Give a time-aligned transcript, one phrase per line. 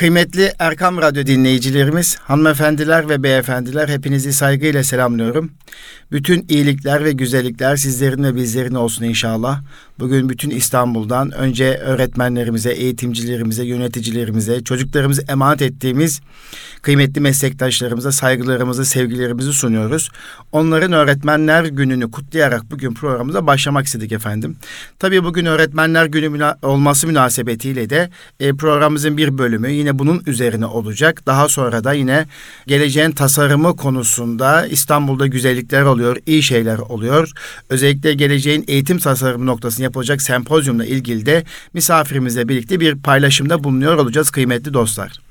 [0.00, 5.50] Kıymetli Erkam Radyo dinleyicilerimiz, hanımefendiler ve beyefendiler hepinizi saygıyla selamlıyorum.
[6.12, 9.62] Bütün iyilikler ve güzellikler sizlerin ve bizlerin olsun inşallah.
[9.98, 16.20] Bugün bütün İstanbul'dan önce öğretmenlerimize, eğitimcilerimize, yöneticilerimize, çocuklarımızı emanet ettiğimiz
[16.82, 20.10] kıymetli meslektaşlarımıza saygılarımızı, sevgilerimizi sunuyoruz.
[20.52, 24.56] Onların Öğretmenler Günü'nü kutlayarak bugün programımıza başlamak istedik efendim.
[24.98, 28.10] Tabii bugün Öğretmenler Günü olması münasebetiyle de
[28.40, 31.26] e, programımızın bir bölümü yine bunun üzerine olacak.
[31.26, 32.26] Daha sonra da yine
[32.66, 37.30] geleceğin tasarımı konusunda İstanbul'da güzellikler oluyor, iyi şeyler oluyor.
[37.68, 44.30] Özellikle geleceğin eğitim tasarımı noktasında yapılacak sempozyumla ilgili de misafirimizle birlikte bir paylaşımda bulunuyor olacağız
[44.30, 45.29] kıymetli dostlar.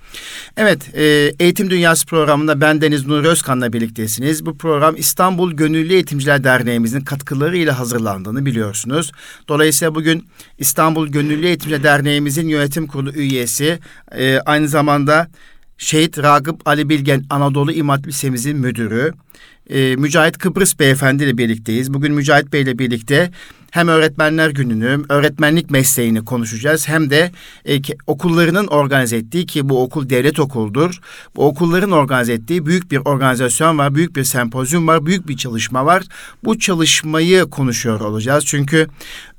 [0.57, 4.45] Evet, e, Eğitim Dünyası programında ben Deniz Nur Özkan'la birliktesiniz.
[4.45, 9.11] Bu program İstanbul Gönüllü Eğitimciler Derneğimizin katkılarıyla hazırlandığını biliyorsunuz.
[9.47, 10.27] Dolayısıyla bugün
[10.57, 13.79] İstanbul Gönüllü Eğitimciler Derneğimizin yönetim kurulu üyesi,
[14.17, 15.27] e, aynı zamanda
[15.77, 19.13] Şehit Ragıp Ali Bilgen Anadolu İmam Lisemizin müdürü,
[19.69, 21.93] e, Mücahit Kıbrıs Beyefendi ile birlikteyiz.
[21.93, 23.31] Bugün Mücahit Bey ile birlikte
[23.71, 27.31] hem öğretmenler gününü, öğretmenlik mesleğini konuşacağız hem de
[27.65, 30.99] e, okullarının organize ettiği ki bu okul devlet okuldur.
[31.35, 35.85] Bu okulların organize ettiği büyük bir organizasyon var, büyük bir sempozyum var, büyük bir çalışma
[35.85, 36.03] var.
[36.43, 38.45] Bu çalışmayı konuşuyor olacağız.
[38.45, 38.87] Çünkü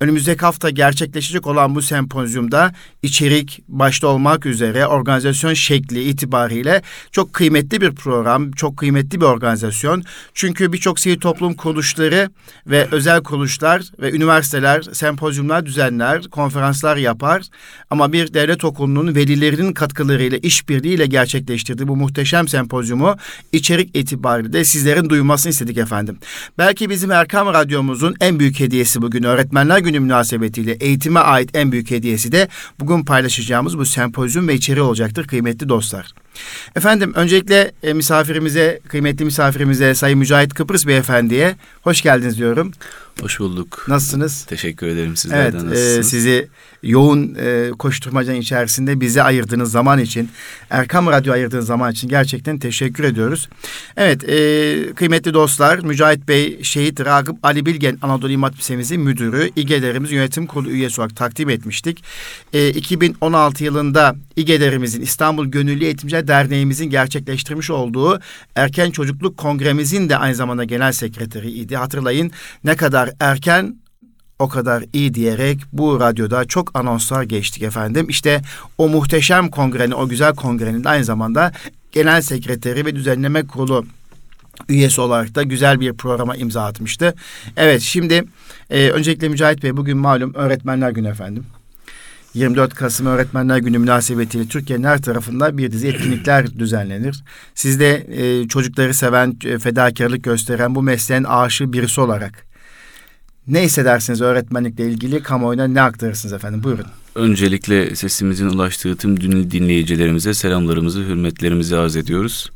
[0.00, 2.72] önümüzdeki hafta gerçekleşecek olan bu sempozyumda
[3.02, 10.02] içerik başta olmak üzere organizasyon şekli itibariyle çok kıymetli bir program, çok kıymetli bir organizasyon.
[10.34, 12.30] Çünkü birçok sivil toplum kuruluşları
[12.66, 17.42] ve özel kuruluşlar ve üniversiteler sempozyumlar düzenler, konferanslar yapar.
[17.90, 23.16] Ama bir devlet okulunun velilerinin katkılarıyla, işbirliğiyle gerçekleştirdiği bu muhteşem sempozyumu
[23.52, 26.18] içerik itibariyle de sizlerin duymasını istedik efendim.
[26.58, 31.90] Belki bizim Erkam Radyomuzun en büyük hediyesi bugün Öğretmenler Günü münasebetiyle eğitime ait en büyük
[31.90, 32.48] hediyesi de
[32.80, 36.12] bugün paylaşacağımız bu sempozyum ve içeriği olacaktır kıymetli dostlar.
[36.76, 42.72] Efendim öncelikle e, misafirimize, kıymetli misafirimize Sayın Mücahit Kıbrıs Beyefendi'ye hoş geldiniz diyorum.
[43.20, 43.84] Hoş bulduk.
[43.88, 44.44] Nasılsınız?
[44.44, 45.98] Teşekkür ederim sizlerden evet?
[45.98, 46.48] E, sizi
[46.82, 50.30] yoğun e, koşturmacanın içerisinde bize ayırdığınız zaman için,
[50.70, 53.48] Erkam Radyo ayırdığınız zaman için gerçekten teşekkür ediyoruz.
[53.96, 60.12] Evet, e, kıymetli dostlar, Mücahit Bey, Şehit Ragıp Ali Bilgen Anadolu İmam Lisemizin müdürü, İGE'lerimiz
[60.12, 62.04] yönetim kurulu üyesi olarak takdim etmiştik.
[62.52, 68.20] E, 2016 yılında İGE'lerimizin İstanbul Gönüllü Eğitimciler Derneğimizin gerçekleştirmiş olduğu
[68.56, 71.76] Erken Çocukluk Kongremizin de aynı zamanda genel sekreteriydi.
[71.76, 72.30] Hatırlayın
[72.64, 73.76] ne kadar erken
[74.40, 78.06] o kadar iyi diyerek bu radyoda çok anonslar geçtik efendim.
[78.08, 78.42] İşte
[78.78, 81.52] o muhteşem kongrenin, o güzel kongrenin aynı zamanda
[81.92, 83.84] genel sekreteri ve düzenleme kurulu
[84.68, 87.14] üyesi olarak da güzel bir programa imza atmıştı.
[87.56, 88.24] Evet şimdi
[88.70, 91.44] e, öncelikle Mücahit Bey bugün malum Öğretmenler Günü efendim.
[92.34, 97.24] 24 Kasım Öğretmenler Günü münasebetiyle Türkiye'nin her tarafında bir dizi etkinlikler düzenlenir.
[97.54, 102.49] Siz de e, çocukları seven, e, fedakarlık gösteren bu mesleğin aşığı birisi olarak
[103.50, 106.62] ne hissedersiniz öğretmenlikle ilgili kamuoyuna ne aktarırsınız efendim?
[106.62, 106.86] Buyurun.
[107.14, 112.50] Öncelikle sesimizin ulaştığı tüm dinleyicilerimize selamlarımızı, hürmetlerimizi arz ediyoruz.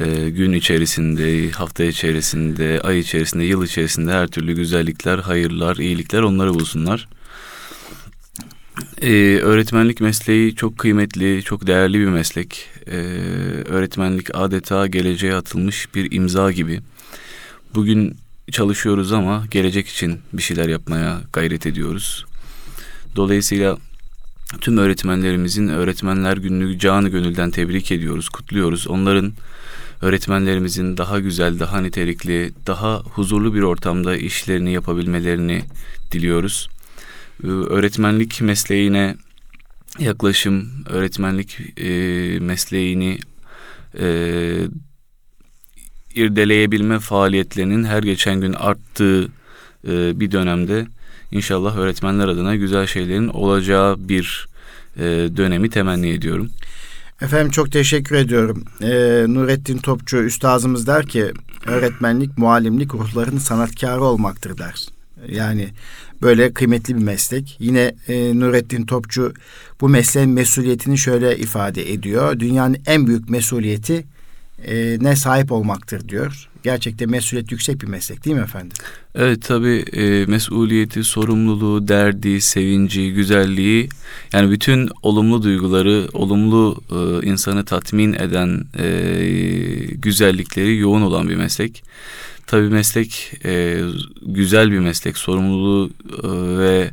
[0.00, 6.54] Ee, gün içerisinde, hafta içerisinde, ay içerisinde, yıl içerisinde her türlü güzellikler, hayırlar, iyilikler onları
[6.54, 7.08] bulsunlar.
[9.02, 12.70] Ee, öğretmenlik mesleği çok kıymetli, çok değerli bir meslek.
[12.86, 12.96] Ee,
[13.68, 16.80] öğretmenlik adeta geleceğe atılmış bir imza gibi.
[17.74, 18.16] Bugün
[18.52, 22.26] çalışıyoruz ama gelecek için bir şeyler yapmaya gayret ediyoruz.
[23.16, 23.76] Dolayısıyla
[24.60, 28.88] tüm öğretmenlerimizin öğretmenler gününü canı gönülden tebrik ediyoruz, kutluyoruz.
[28.88, 29.32] Onların
[30.00, 35.62] öğretmenlerimizin daha güzel, daha nitelikli, daha huzurlu bir ortamda işlerini yapabilmelerini
[36.12, 36.68] diliyoruz.
[37.44, 39.16] Ee, öğretmenlik mesleğine
[39.98, 41.90] yaklaşım, öğretmenlik e,
[42.40, 43.18] mesleğini
[43.98, 44.06] e,
[46.14, 49.24] irdeleyebilme faaliyetlerinin her geçen gün arttığı
[49.88, 50.86] e, bir dönemde
[51.32, 54.48] inşallah öğretmenler adına güzel şeylerin olacağı bir
[54.96, 55.02] e,
[55.36, 56.50] dönemi temenni ediyorum.
[57.22, 58.64] Efendim çok teşekkür ediyorum.
[58.82, 61.32] Ee, Nurettin Topçu üstazımız der ki
[61.66, 64.86] öğretmenlik, muallimlik ruhların sanatkarı olmaktır der.
[65.28, 65.68] Yani
[66.22, 67.56] böyle kıymetli bir meslek.
[67.60, 69.34] Yine e, Nurettin Topçu
[69.80, 72.40] bu mesleğin mesuliyetini şöyle ifade ediyor.
[72.40, 74.04] Dünyanın en büyük mesuliyeti
[74.66, 76.48] e, ne sahip olmaktır diyor.
[76.62, 78.76] Gerçekten mesuliyet yüksek bir meslek değil mi efendim?
[79.14, 83.88] Evet tabii e, mesuliyeti, sorumluluğu, derdi, sevinci, güzelliği
[84.32, 88.86] yani bütün olumlu duyguları, olumlu e, insanı tatmin eden e,
[89.94, 91.82] güzellikleri yoğun olan bir meslek.
[92.46, 93.80] Tabii meslek e,
[94.26, 95.90] güzel bir meslek, sorumluluğu
[96.22, 96.90] e, ve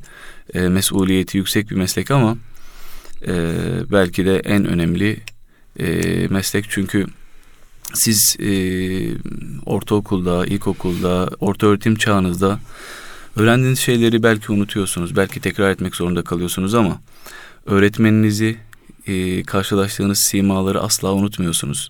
[0.54, 2.38] e, mesuliyeti yüksek bir meslek ama
[3.28, 3.34] e,
[3.92, 5.20] belki de en önemli
[5.80, 7.06] e, meslek çünkü
[7.94, 8.52] siz e,
[9.66, 12.60] ortaokulda, ilkokulda, orta öğretim çağınızda
[13.36, 17.02] öğrendiğiniz şeyleri belki unutuyorsunuz, belki tekrar etmek zorunda kalıyorsunuz ama
[17.66, 18.58] öğretmeninizi,
[19.08, 21.90] e, karşılaştığınız simaları asla unutmuyorsunuz.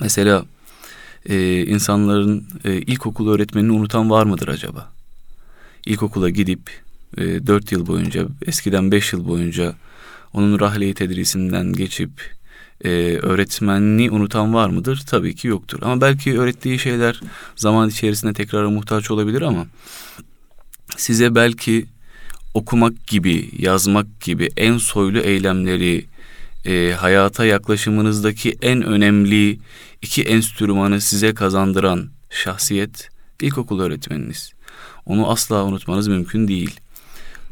[0.00, 0.44] Mesela
[1.26, 4.92] e, insanların e, ilkokul öğretmenini unutan var mıdır acaba?
[5.86, 6.70] İlkokula gidip
[7.16, 9.74] e, 4 yıl boyunca, eskiden 5 yıl boyunca
[10.32, 12.10] onun rahleyi tedrisinden geçip
[12.84, 12.90] e,
[13.22, 15.02] öğretmenliği unutan var mıdır?
[15.06, 15.78] Tabii ki yoktur.
[15.82, 17.20] Ama belki öğrettiği şeyler
[17.56, 19.66] zaman içerisinde tekrara muhtaç olabilir ama
[20.96, 21.86] size belki
[22.54, 26.06] okumak gibi, yazmak gibi en soylu eylemleri,
[26.64, 29.58] e, hayata yaklaşımınızdaki en önemli
[30.02, 33.08] iki enstrümanı size kazandıran şahsiyet
[33.40, 34.52] ilkokul öğretmeniniz.
[35.06, 36.80] Onu asla unutmanız mümkün değil.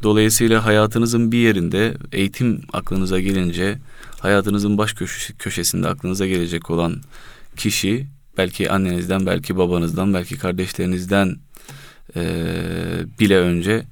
[0.03, 3.77] Dolayısıyla hayatınızın bir yerinde eğitim aklınıza gelince
[4.19, 4.95] hayatınızın baş
[5.39, 7.01] köşesinde aklınıza gelecek olan
[7.57, 11.35] kişi belki annenizden, belki babanızdan, belki kardeşlerinizden
[12.15, 12.23] e,
[13.19, 13.85] bile önce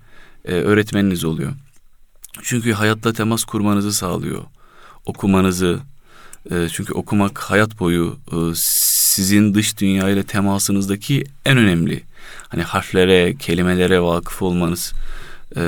[0.46, 1.52] e, öğretmeniniz oluyor.
[2.42, 4.44] Çünkü hayatta temas kurmanızı sağlıyor.
[5.06, 5.80] Okumanızı,
[6.52, 8.36] e, çünkü okumak hayat boyu e,
[9.16, 12.04] sizin dış dünya ile temasınızdaki en önemli.
[12.48, 14.94] Hani harflere, kelimelere vakıf olmanız,
[15.56, 15.62] e,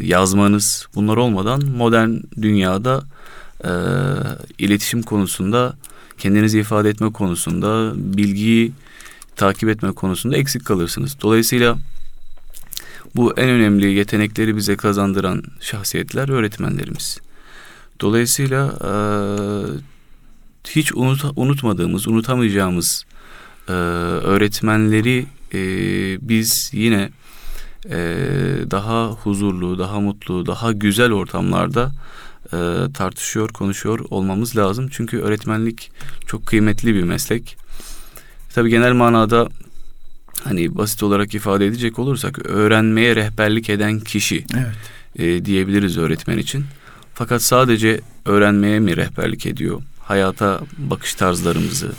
[0.00, 2.10] yazmanız bunlar olmadan modern
[2.42, 3.02] dünyada
[3.64, 3.70] e,
[4.58, 5.76] iletişim konusunda
[6.18, 8.72] kendinizi ifade etme konusunda bilgiyi
[9.36, 11.16] takip etme konusunda eksik kalırsınız.
[11.22, 11.78] Dolayısıyla
[13.16, 17.18] bu en önemli yetenekleri bize kazandıran şahsiyetler öğretmenlerimiz.
[18.00, 18.92] Dolayısıyla e,
[20.68, 23.04] hiç unut, unutmadığımız, unutamayacağımız
[23.68, 25.58] e, öğretmenleri e,
[26.28, 27.10] biz yine
[27.90, 27.96] e,
[28.70, 31.92] daha huzurlu, daha mutlu, daha güzel ortamlarda
[32.52, 34.88] e, tartışıyor, konuşuyor olmamız lazım.
[34.92, 35.90] Çünkü öğretmenlik
[36.26, 37.56] çok kıymetli bir meslek.
[38.54, 39.48] Tabi genel manada
[40.44, 44.76] hani basit olarak ifade edecek olursak öğrenmeye rehberlik eden kişi evet.
[45.16, 46.64] e, diyebiliriz öğretmen için.
[47.14, 49.82] Fakat sadece öğrenmeye mi rehberlik ediyor?
[50.00, 51.92] Hayata bakış tarzlarımızı,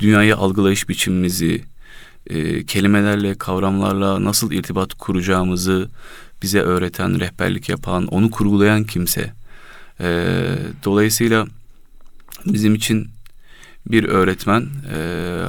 [0.00, 1.64] dünyayı algılayış biçimimizi,
[2.26, 5.88] e, kelimelerle, kavramlarla nasıl irtibat kuracağımızı
[6.42, 9.32] bize öğreten, rehberlik yapan, onu kurgulayan kimse.
[10.00, 10.34] E,
[10.84, 11.46] dolayısıyla
[12.46, 13.08] bizim için
[13.86, 14.98] bir öğretmen e,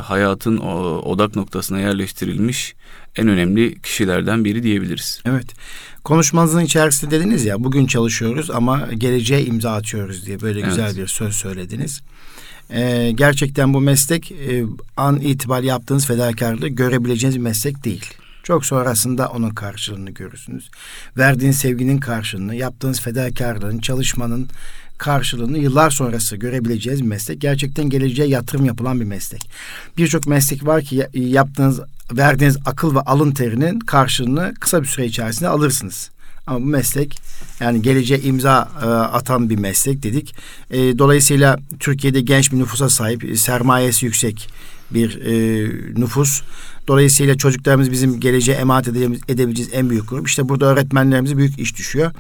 [0.04, 2.76] hayatın o, odak noktasına yerleştirilmiş
[3.16, 5.22] en önemli kişilerden biri diyebiliriz.
[5.26, 5.46] Evet.
[6.04, 10.98] Konuşmanızın içerisinde dediniz ya bugün çalışıyoruz ama geleceğe imza atıyoruz diye böyle güzel evet.
[10.98, 12.02] bir söz söylediniz.
[12.70, 14.64] Ee, gerçekten bu meslek e,
[14.98, 18.06] an itibariyle yaptığınız fedakarlığı görebileceğiniz bir meslek değil.
[18.46, 20.70] Çok sonrasında onun karşılığını görürsünüz.
[21.18, 24.50] Verdiğiniz sevginin karşılığını, yaptığınız fedakarlığın, çalışmanın
[24.98, 27.42] karşılığını yıllar sonrası görebileceğiz bir meslek.
[27.42, 29.50] Gerçekten geleceğe yatırım yapılan bir meslek.
[29.98, 31.80] Birçok meslek var ki yaptığınız,
[32.12, 36.10] verdiğiniz akıl ve alın terinin karşılığını kısa bir süre içerisinde alırsınız.
[36.48, 37.20] Ama bu meslek
[37.60, 40.36] yani geleceğe imza e, atan bir meslek dedik.
[40.72, 44.50] E, dolayısıyla Türkiye'de genç bir nüfusa sahip, sermayesi yüksek
[44.92, 45.68] bir e,
[46.00, 46.42] nüfus.
[46.88, 50.28] Dolayısıyla çocuklarımız bizim geleceğe emanet edebileceğimiz en büyük grup.
[50.28, 52.12] İşte burada öğretmenlerimize büyük iş düşüyor.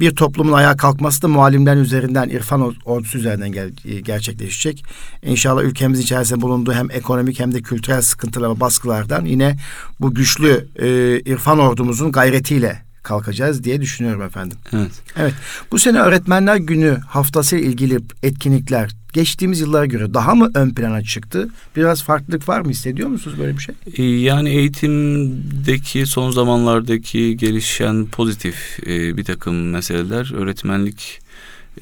[0.00, 4.84] Bir toplumun ayağa kalkması da muallimlerin üzerinden, irfan ordusu üzerinden gel, e, gerçekleşecek.
[5.22, 9.56] İnşallah ülkemiz içerisinde bulunduğu hem ekonomik hem de kültürel sıkıntılar ve baskılardan yine
[10.00, 14.58] bu güçlü e, irfan ordumuzun gayretiyle kalkacağız diye düşünüyorum efendim.
[14.72, 14.90] Evet.
[15.16, 15.34] Evet.
[15.72, 21.48] Bu sene Öğretmenler Günü haftası ilgili etkinlikler geçtiğimiz yıllara göre daha mı ön plana çıktı?
[21.76, 22.70] Biraz farklılık var mı?
[22.70, 23.74] Hissediyor musunuz böyle bir şey?
[23.96, 31.20] E, yani eğitimdeki son zamanlardaki gelişen pozitif e, bir takım meseleler öğretmenlik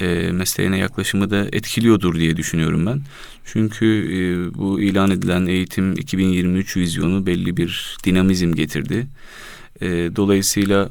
[0.00, 3.00] e, mesleğine yaklaşımı da etkiliyordur diye düşünüyorum ben.
[3.44, 9.06] Çünkü e, bu ilan edilen eğitim 2023 vizyonu belli bir dinamizm getirdi.
[10.16, 10.88] Dolayısıyla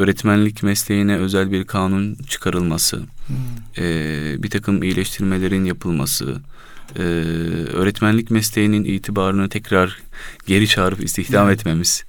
[0.00, 3.84] öğretmenlik mesleğine özel bir kanun çıkarılması, hmm.
[3.84, 6.36] e, bir takım iyileştirmelerin yapılması,
[6.96, 7.02] e,
[7.72, 9.98] öğretmenlik mesleğinin itibarını tekrar
[10.46, 11.52] geri çağırıp istihdam hmm.
[11.52, 12.04] etmemiz,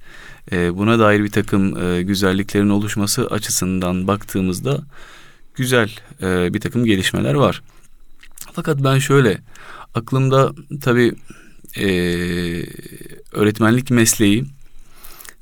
[0.52, 4.82] e, buna dair bir takım e, güzelliklerin oluşması açısından baktığımızda
[5.54, 5.90] güzel
[6.22, 7.62] e, bir takım gelişmeler var.
[8.52, 9.38] Fakat ben şöyle
[9.94, 11.14] aklımda tabii
[11.76, 11.86] e,
[13.32, 14.44] öğretmenlik mesleği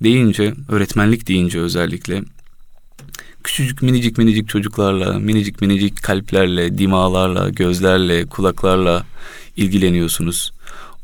[0.02, 2.22] deyince, öğretmenlik deyince özellikle
[3.50, 9.04] küçücük minicik minicik çocuklarla, minicik minicik kalplerle, dimalarla, gözlerle, kulaklarla
[9.56, 10.52] ilgileniyorsunuz.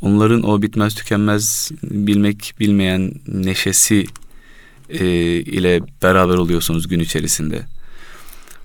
[0.01, 4.07] Onların o bitmez tükenmez bilmek bilmeyen neşesi
[4.91, 5.07] e,
[5.41, 7.63] ile beraber oluyorsunuz gün içerisinde.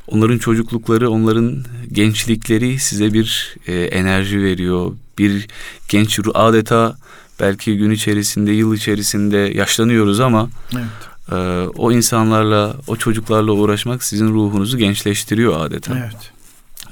[0.07, 4.91] onların çocuklukları, onların gençlikleri size bir e, enerji veriyor.
[5.17, 5.47] Bir
[5.89, 6.97] genç ruh adeta
[7.39, 11.11] belki gün içerisinde, yıl içerisinde yaşlanıyoruz ama evet.
[11.31, 11.35] E,
[11.75, 15.97] o insanlarla, o çocuklarla uğraşmak sizin ruhunuzu gençleştiriyor adeta.
[15.97, 16.31] Evet.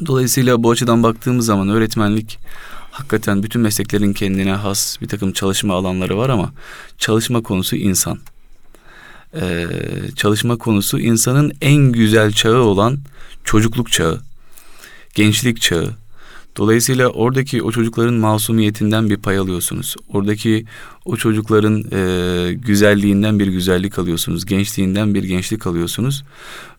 [0.05, 2.39] Dolayısıyla bu açıdan baktığımız zaman öğretmenlik
[2.91, 6.51] hakikaten bütün mesleklerin kendine has bir takım çalışma alanları var ama
[6.97, 8.19] çalışma konusu insan.
[9.35, 9.67] Ee,
[10.15, 12.97] çalışma konusu insanın en güzel çağı olan
[13.43, 14.21] çocukluk çağı,
[15.15, 15.95] gençlik çağı.
[16.59, 19.95] Dolayısıyla oradaki o çocukların masumiyetinden bir pay alıyorsunuz.
[20.13, 20.65] Oradaki
[21.05, 24.45] o çocukların e, güzelliğinden bir güzellik alıyorsunuz.
[24.45, 26.23] Gençliğinden bir gençlik alıyorsunuz.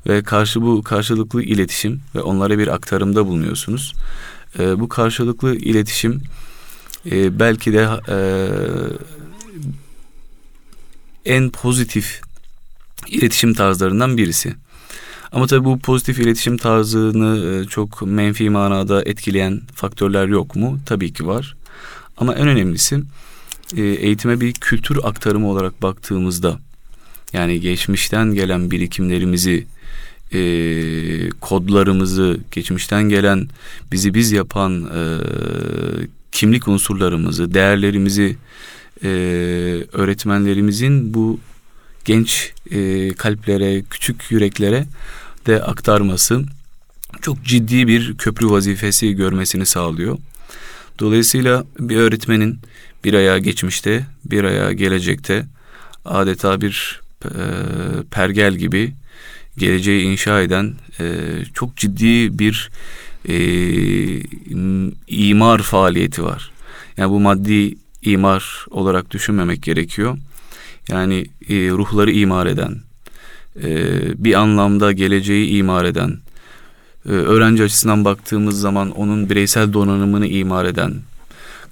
[0.07, 3.95] Ve karşı bu karşılıklı iletişim ve onlara bir aktarımda bulunuyorsunuz.
[4.59, 6.23] E, bu karşılıklı iletişim
[7.11, 8.19] e, belki de e,
[11.25, 12.21] en pozitif
[13.09, 14.55] iletişim tarzlarından birisi.
[15.33, 20.79] Ama tabii bu pozitif iletişim tarzını e, çok menfi manada etkileyen faktörler yok mu?
[20.87, 21.57] Tabii ki var.
[22.17, 23.01] Ama en önemlisi
[23.77, 26.59] e, eğitime bir kültür aktarımı olarak baktığımızda
[27.33, 29.67] yani geçmişten gelen birikimlerimizi
[30.33, 30.41] e,
[31.41, 33.49] kodlarımızı geçmişten gelen
[33.93, 34.91] bizi biz yapan
[36.33, 38.37] kimlik unsurlarımızı değerlerimizi
[39.93, 41.41] öğretmenlerimizin bu
[42.05, 44.87] genç e, kalplere, küçük yüreklere
[45.47, 46.45] de aktarması
[47.23, 50.19] çok ciddi bir köprü vazifesi görmesini sağlıyor.
[50.99, 52.59] Dolayısıyla bir öğretmenin
[53.05, 55.47] bir ayağı geçmişte, bir ayağı gelecekte
[56.05, 57.31] adeta bir e,
[58.11, 58.93] pergel gibi
[59.59, 61.15] geleceği inşa eden e,
[61.55, 62.71] çok ciddi bir
[63.29, 63.37] e,
[65.09, 66.51] imar faaliyeti var.
[66.97, 70.19] Yani bu maddi imar olarak düşünmemek gerekiyor.
[70.89, 72.81] Yani e, ruhları imar eden,
[74.25, 76.19] bir anlamda geleceği imar eden,
[77.07, 80.95] e, öğrenci açısından baktığımız zaman onun bireysel donanımını imar eden,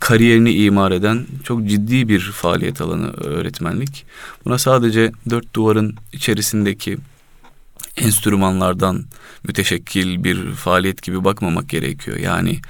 [0.01, 4.07] kariyerini imar eden çok ciddi bir faaliyet alanı öğretmenlik.
[4.45, 6.99] Buna sadece dört duvarın içerisindeki
[7.97, 9.05] enstrümanlardan
[9.45, 12.17] müteşekkil bir faaliyet gibi bakmamak gerekiyor.
[12.17, 12.61] Yani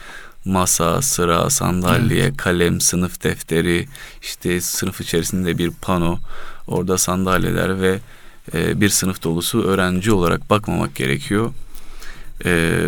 [0.44, 2.36] masa, sıra, sandalye, evet.
[2.36, 3.88] kalem, sınıf defteri,
[4.22, 6.18] işte sınıf içerisinde bir pano,
[6.66, 7.98] orada sandalyeler ve
[8.54, 11.52] e, bir sınıf dolusu öğrenci olarak bakmamak gerekiyor.
[12.44, 12.80] E,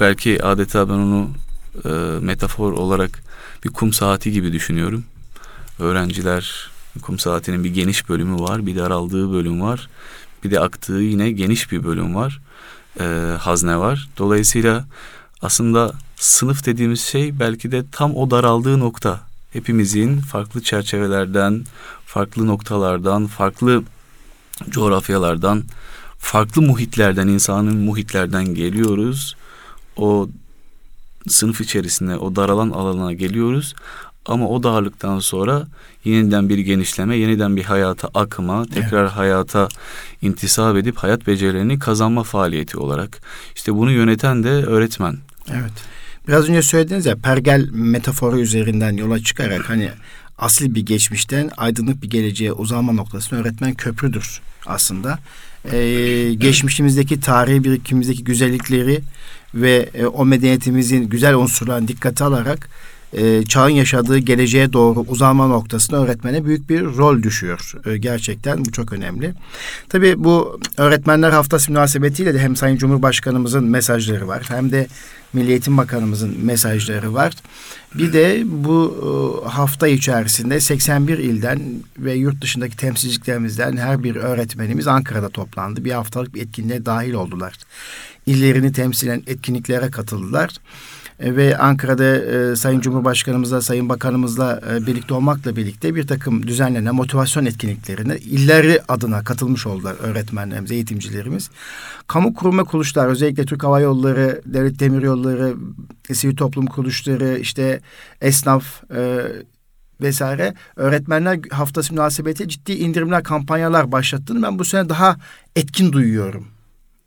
[0.00, 1.30] belki adeta ben onu
[1.84, 1.88] e,
[2.20, 3.22] metafor olarak
[3.64, 5.04] bir kum saati gibi düşünüyorum.
[5.78, 6.70] Öğrenciler
[7.02, 9.88] kum saatinin bir geniş bölümü var, bir daraldığı bölüm var,
[10.44, 12.40] bir de aktığı yine geniş bir bölüm var,
[13.38, 14.08] hazne var.
[14.18, 14.84] Dolayısıyla
[15.42, 19.20] aslında sınıf dediğimiz şey belki de tam o daraldığı nokta.
[19.52, 21.64] Hepimizin farklı çerçevelerden,
[22.06, 23.82] farklı noktalardan, farklı
[24.68, 25.64] coğrafyalardan,
[26.18, 29.36] farklı muhitlerden, insanın muhitlerden geliyoruz.
[29.96, 30.28] O
[31.28, 33.74] sınıf içerisinde, o daralan alana geliyoruz.
[34.26, 35.66] Ama o darlıktan sonra
[36.04, 39.12] yeniden bir genişleme, yeniden bir hayata akma, tekrar evet.
[39.12, 39.68] hayata
[40.22, 43.20] intisap edip hayat becerilerini kazanma faaliyeti olarak.
[43.54, 45.18] İşte bunu yöneten de öğretmen.
[45.50, 45.72] Evet.
[46.28, 49.90] Biraz önce söylediniz ya pergel metaforu üzerinden yola çıkarak hani
[50.42, 55.18] asli bir geçmişten aydınlık bir geleceğe uzanma noktasını öğretmen köprüdür aslında.
[55.72, 59.00] Ee, geçmişimizdeki tarihi birikimimizdeki güzellikleri
[59.54, 62.68] ve e, o medeniyetimizin güzel unsurlarını dikkate alarak
[63.12, 67.72] e, çağın yaşadığı geleceğe doğru uzanma noktasında öğretmene büyük bir rol düşüyor.
[67.86, 69.34] E, gerçekten bu çok önemli.
[69.88, 74.86] Tabii bu öğretmenler haftası münasebetiyle de hem Sayın Cumhurbaşkanımızın mesajları var hem de
[75.32, 77.32] Milli Eğitim Bakanımızın mesajları var.
[77.94, 78.96] Bir de bu
[79.46, 81.60] e, hafta içerisinde 81 ilden
[81.98, 85.84] ve yurt dışındaki temsilciliklerimizden her bir öğretmenimiz Ankara'da toplandı.
[85.84, 87.54] Bir haftalık bir etkinliğe dahil oldular.
[88.26, 90.50] İllerini temsilen etkinliklere katıldılar.
[91.22, 96.94] E, ve Ankara'da e, Sayın Cumhurbaşkanımızla, Sayın Bakanımızla e, birlikte olmakla birlikte bir takım düzenlenen
[96.94, 101.50] motivasyon etkinliklerine illeri adına katılmış oldular öğretmenlerimiz, eğitimcilerimiz.
[102.06, 105.54] Kamu kurum ve kuruluşlar, özellikle Türk Hava Yolları, Devlet Demiryolları,
[106.12, 107.80] sivil toplum kuruluşları, işte
[108.20, 108.64] esnaf,
[108.94, 109.22] e,
[110.00, 115.16] vesaire öğretmenler haftası münasebeti ciddi indirimler kampanyalar başlattığını ben bu sene daha
[115.56, 116.46] etkin duyuyorum.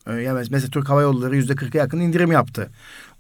[0.08, 2.70] E, yani mesela Türk Hava Yolları yüzde kırka yakın indirim yaptı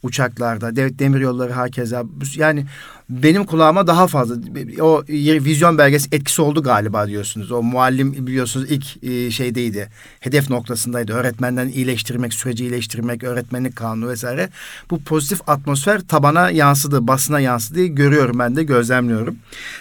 [0.05, 0.75] uçaklarda.
[0.75, 2.03] Devlet Demiryolları hakeza.
[2.35, 2.65] Yani
[3.09, 4.35] benim kulağıma daha fazla
[4.81, 7.51] o vizyon belgesi etkisi oldu galiba diyorsunuz.
[7.51, 9.89] O muallim biliyorsunuz ilk e, şeydeydi.
[10.19, 11.13] Hedef noktasındaydı.
[11.13, 14.49] Öğretmenden iyileştirmek, süreci iyileştirmek, öğretmenlik kanunu vesaire.
[14.89, 19.35] Bu pozitif atmosfer tabana yansıdı, basına yansıdı görüyorum ben de gözlemliyorum.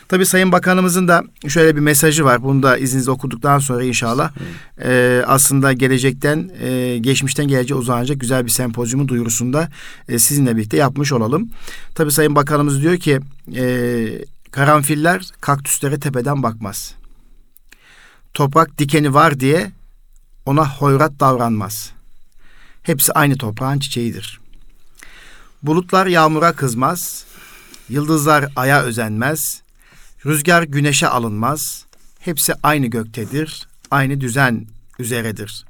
[0.09, 2.43] Tabii Sayın Bakanımızın da şöyle bir mesajı var.
[2.43, 4.33] Bunu da izninizle okuduktan sonra inşallah
[4.85, 9.69] e, aslında gelecekten, e, geçmişten geleceğe uzanacak güzel bir sempozyumun duyurusunda
[10.09, 11.49] e, sizinle birlikte yapmış olalım.
[11.95, 13.14] Tabii Sayın Bakanımız diyor ki
[13.55, 16.95] e, karanfiller kaktüslere tepeden bakmaz.
[18.35, 19.73] Toprak dikeni var diye
[20.47, 21.93] ona hoyrat davranmaz.
[22.83, 24.41] Hepsi aynı toprağın çiçeğidir.
[25.63, 27.25] Bulutlar yağmura kızmaz,
[27.89, 29.63] yıldızlar aya özenmez,
[30.27, 31.85] rüzgar güneşe alınmaz.
[32.19, 34.67] Hepsi aynı göktedir, aynı düzen
[34.99, 35.65] üzeredir.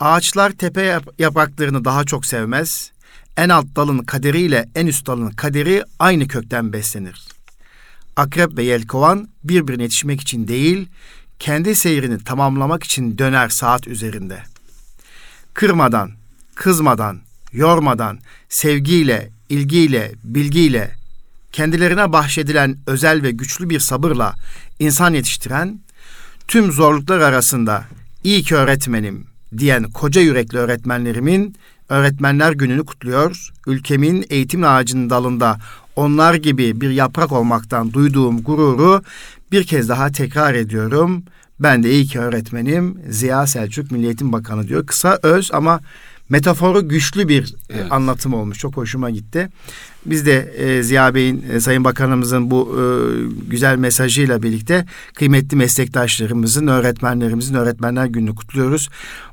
[0.00, 2.91] Ağaçlar tepe yapraklarını daha çok sevmez,
[3.36, 7.22] en alt dalın kaderiyle en üst dalın kaderi aynı kökten beslenir.
[8.16, 10.88] Akrep ve yelkovan birbirine yetişmek için değil,
[11.38, 14.42] kendi seyrini tamamlamak için döner saat üzerinde.
[15.54, 16.10] Kırmadan,
[16.54, 17.20] kızmadan,
[17.52, 20.94] yormadan, sevgiyle, ilgiyle, bilgiyle,
[21.52, 24.34] kendilerine bahşedilen özel ve güçlü bir sabırla
[24.78, 25.80] insan yetiştiren,
[26.48, 27.84] tüm zorluklar arasında
[28.24, 29.26] iyi ki öğretmenim
[29.58, 31.56] diyen koca yürekli öğretmenlerimin
[31.88, 33.50] Öğretmenler Günü'nü kutluyor.
[33.66, 35.58] Ülkemin eğitim ağacının dalında
[35.96, 39.02] onlar gibi bir yaprak olmaktan duyduğum gururu
[39.52, 41.22] bir kez daha tekrar ediyorum.
[41.60, 44.86] Ben de iyi ki öğretmenim Ziya Selçuk Milli Eğitim Bakanı diyor.
[44.86, 45.80] Kısa öz ama
[46.28, 47.92] metaforu güçlü bir e, evet.
[47.92, 48.58] anlatım olmuş.
[48.58, 49.48] Çok hoşuma gitti.
[50.06, 52.82] Biz de e, Ziya Bey'in, e, Sayın Bakanımızın bu e,
[53.50, 58.88] güzel mesajıyla birlikte kıymetli meslektaşlarımızın, öğretmenlerimizin Öğretmenler Günü'nü kutluyoruz.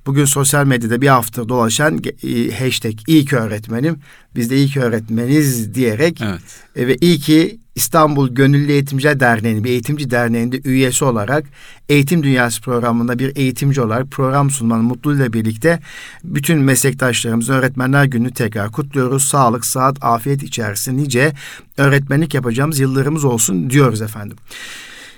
[0.05, 3.97] Bugün sosyal medyada bir hafta dolaşan e, hashtag iyi ki öğretmenim,
[4.35, 6.41] biz de iyi ki öğretmeniz diyerek evet.
[6.75, 11.45] e, ve iyi ki İstanbul Gönüllü Eğitimciler Derneği'nin bir eğitimci derneğinde üyesi olarak
[11.89, 15.79] Eğitim Dünyası programında bir eğitimci olarak program sunmanın mutluluğuyla birlikte
[16.23, 19.25] bütün meslektaşlarımızın Öğretmenler Günü'nü tekrar kutluyoruz.
[19.25, 21.33] Sağlık, saat, afiyet içerisinde nice
[21.77, 24.37] öğretmenlik yapacağımız yıllarımız olsun diyoruz efendim.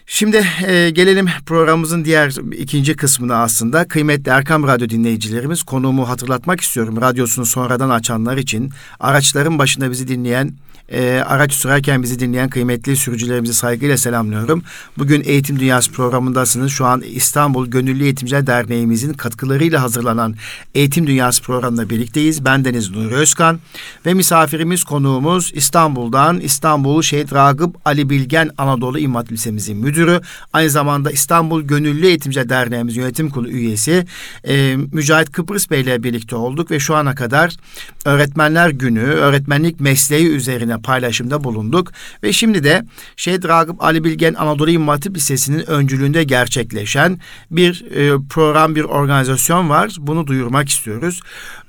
[0.05, 3.87] Şimdi e, gelelim programımızın diğer ikinci kısmına aslında.
[3.87, 7.01] Kıymetli Erkam Radyo dinleyicilerimiz konumu hatırlatmak istiyorum.
[7.01, 10.51] Radyosunu sonradan açanlar için araçların başında bizi dinleyen
[10.91, 14.63] e, araç sürerken bizi dinleyen kıymetli sürücülerimizi saygıyla selamlıyorum.
[14.97, 16.71] Bugün Eğitim Dünyası programındasınız.
[16.71, 20.35] Şu an İstanbul Gönüllü Eğitimciler Derneğimizin katkılarıyla hazırlanan
[20.75, 22.45] Eğitim Dünyası programında birlikteyiz.
[22.45, 23.59] Ben Deniz Nuri Özkan
[24.05, 30.21] ve misafirimiz konuğumuz İstanbul'dan İstanbul Şehit Ragıp Ali Bilgen Anadolu İmam Lisemizin müdürü.
[30.53, 34.05] Aynı zamanda İstanbul Gönüllü Eğitimciler Derneğimiz yönetim kurulu üyesi
[34.47, 37.55] e, Mücahit Kıbrıs Bey ile birlikte olduk ve şu ana kadar
[38.05, 41.91] Öğretmenler Günü, öğretmenlik mesleği üzerine paylaşımda bulunduk.
[42.23, 47.19] Ve şimdi de Şehit Ragıp Ali Bilgen Anadolu İmam Hatip Lisesi'nin öncülüğünde gerçekleşen
[47.51, 49.95] bir e, program, bir organizasyon var.
[49.99, 51.19] Bunu duyurmak istiyoruz.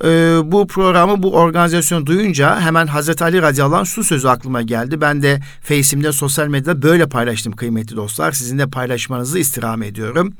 [0.04, 0.08] E,
[0.44, 5.00] bu programı, bu organizasyonu duyunca hemen Hazreti Ali radıyallahu anh su sözü aklıma geldi.
[5.00, 8.32] Ben de Face'imde, sosyal medyada böyle paylaştım kıymetli dostlar.
[8.32, 10.32] Sizin de paylaşmanızı istirham ediyorum.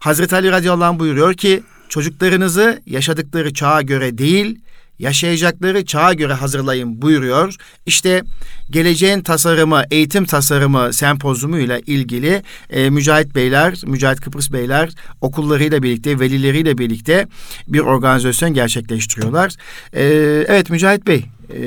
[0.00, 4.60] Hazreti Ali radıyallahu anh buyuruyor ki çocuklarınızı yaşadıkları çağa göre değil,
[5.00, 7.54] yaşayacakları çağa göre hazırlayın buyuruyor.
[7.86, 8.22] İşte
[8.70, 16.20] geleceğin tasarımı, eğitim tasarımı sempozumu ile ilgili e, Mücahit Beyler, Mücahit Kıbrıs Beyler okullarıyla birlikte,
[16.20, 17.26] velileriyle birlikte
[17.68, 19.54] bir organizasyon gerçekleştiriyorlar.
[19.92, 20.04] E,
[20.48, 21.60] evet Mücahit Bey, e,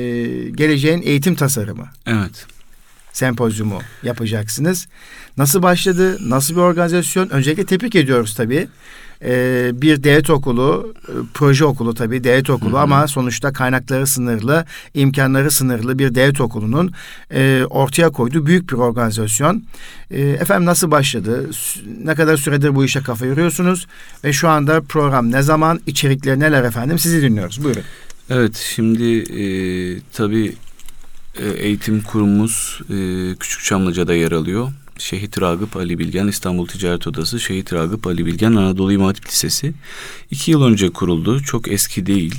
[0.50, 1.88] geleceğin eğitim tasarımı.
[2.06, 2.46] Evet
[3.12, 4.86] sempozyumu yapacaksınız.
[5.36, 6.18] Nasıl başladı?
[6.30, 7.28] Nasıl bir organizasyon?
[7.28, 8.68] Öncelikle tebrik ediyoruz tabii
[9.24, 12.80] e, bir devlet okulu, e, proje okulu tabii devlet okulu hı hı.
[12.80, 16.92] ama sonuçta kaynakları sınırlı, imkanları sınırlı bir devlet okulunun
[17.34, 19.64] e, ortaya koyduğu büyük bir organizasyon.
[20.10, 21.50] E, efendim nasıl başladı?
[22.04, 23.86] Ne kadar süredir bu işe kafa yoruyorsunuz?
[24.24, 25.80] Ve şu anda program ne zaman?
[25.86, 26.98] içerikleri neler efendim?
[26.98, 27.64] Sizi dinliyoruz.
[27.64, 27.82] Buyurun.
[28.30, 29.44] Evet şimdi e,
[30.12, 30.54] tabii
[31.38, 32.96] e, eğitim kurumumuz e,
[33.40, 34.72] Küçük Çamlıca'da yer alıyor.
[34.98, 39.72] Şehit Ragıp Ali Bilgen İstanbul Ticaret Odası Şehit Ragıp Ali Bilgen Anadolu İmam Hatip Lisesi
[40.30, 41.40] iki yıl önce kuruldu.
[41.40, 42.34] Çok eski değil.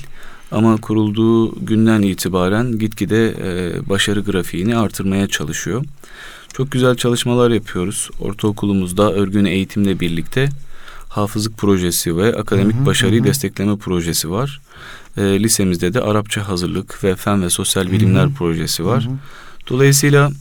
[0.52, 5.86] Ama kurulduğu günden itibaren gitgide e, başarı grafiğini artırmaya çalışıyor.
[6.54, 8.10] Çok güzel çalışmalar yapıyoruz.
[8.20, 10.50] Ortaokulumuzda örgün eğitimle birlikte
[11.10, 13.26] hafızlık projesi ve akademik hı hı, başarıyı hı.
[13.26, 14.62] destekleme projesi var.
[15.18, 18.34] E, lisemizde de Arapça hazırlık ve fen ve sosyal bilimler hı hı.
[18.34, 19.06] projesi var.
[19.06, 19.14] Hı hı.
[19.70, 20.32] Dolayısıyla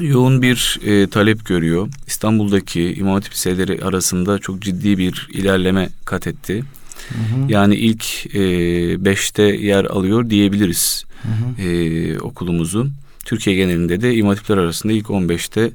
[0.00, 1.88] yoğun bir e, talep görüyor.
[2.06, 6.64] İstanbul'daki İmam Hatip liseleri arasında çok ciddi bir ilerleme kat etti.
[7.08, 7.52] Hı hı.
[7.52, 8.40] Yani ilk e,
[9.04, 11.68] beşte yer alıyor diyebiliriz hı hı.
[11.68, 12.88] E, okulumuzu.
[13.24, 15.70] Türkiye genelinde de İmam Hatipler arasında ilk 15'te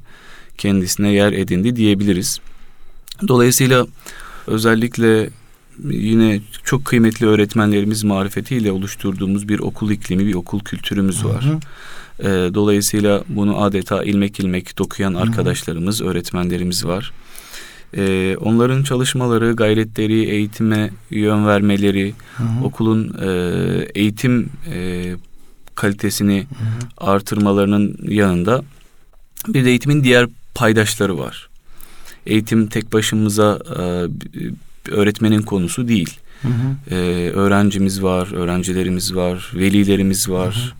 [0.57, 2.39] kendisine yer edindi diyebiliriz.
[3.27, 3.87] Dolayısıyla
[4.47, 5.29] özellikle
[5.83, 11.45] yine çok kıymetli öğretmenlerimiz marifetiyle oluşturduğumuz bir okul iklimi, bir okul kültürümüz var.
[11.45, 11.59] Hı hı.
[12.21, 17.11] E, dolayısıyla bunu adeta ilmek ilmek dokuyan arkadaşlarımız, öğretmenlerimiz var.
[17.97, 22.63] E, onların çalışmaları, gayretleri, eğitime yön vermeleri, hı hı.
[22.63, 23.29] okulun e,
[23.95, 25.11] eğitim e,
[25.75, 27.09] kalitesini hı hı.
[27.11, 28.63] artırmalarının yanında
[29.47, 31.49] bir de eğitimin diğer paydaşları var.
[32.25, 33.81] Eğitim tek başımıza e,
[34.91, 36.19] öğretmenin konusu değil.
[36.41, 36.95] Hı hı.
[36.95, 40.73] E, öğrencimiz var, öğrencilerimiz var, velilerimiz var.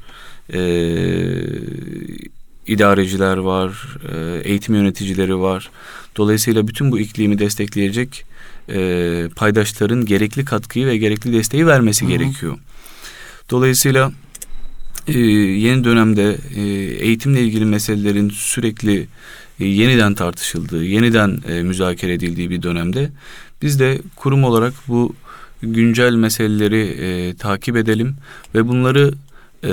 [0.53, 0.61] E,
[2.67, 5.69] idareciler var, e, eğitim yöneticileri var.
[6.17, 8.25] Dolayısıyla bütün bu iklimi destekleyecek
[8.69, 12.11] e, paydaşların gerekli katkıyı ve gerekli desteği vermesi Hı-hı.
[12.11, 12.57] gerekiyor.
[13.49, 14.11] Dolayısıyla
[15.07, 16.61] e, yeni dönemde e,
[17.05, 19.07] eğitimle ilgili meselelerin sürekli
[19.59, 23.09] e, yeniden tartışıldığı, yeniden e, müzakere edildiği bir dönemde
[23.61, 25.15] biz de kurum olarak bu
[25.63, 28.15] güncel meseleleri e, takip edelim
[28.55, 29.13] ve bunları
[29.63, 29.69] e,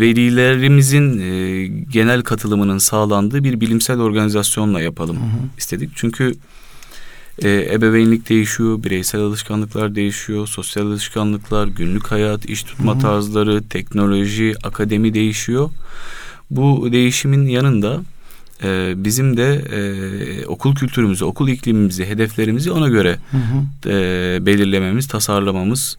[0.00, 5.58] velilerimizin e, genel katılımının sağlandığı bir bilimsel organizasyonla yapalım hı hı.
[5.58, 5.90] istedik.
[5.94, 6.34] Çünkü
[7.42, 13.02] e, ebeveynlik değişiyor, bireysel alışkanlıklar değişiyor, sosyal alışkanlıklar, günlük hayat, iş tutma hı hı.
[13.02, 15.70] tarzları, teknoloji, akademi değişiyor.
[16.50, 18.02] Bu değişimin yanında
[18.62, 23.90] e, bizim de e, okul kültürümüzü, okul iklimimizi, hedeflerimizi ona göre hı hı.
[23.90, 25.98] E, belirlememiz, tasarlamamız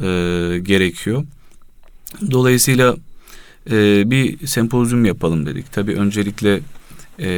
[0.00, 0.04] e,
[0.62, 1.24] gerekiyor.
[2.30, 2.96] Dolayısıyla
[3.70, 5.72] e, bir sempozyum yapalım dedik.
[5.72, 6.60] Tabii öncelikle
[7.20, 7.28] e,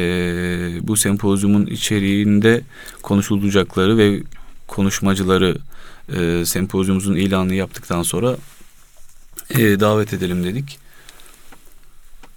[0.81, 2.61] bu sempozyumun içeriğinde
[3.01, 4.23] konuşulacakları ve
[4.67, 5.57] konuşmacıları
[6.15, 8.37] e, sempozyumumuzun ilanını yaptıktan sonra
[9.49, 10.79] e, davet edelim dedik.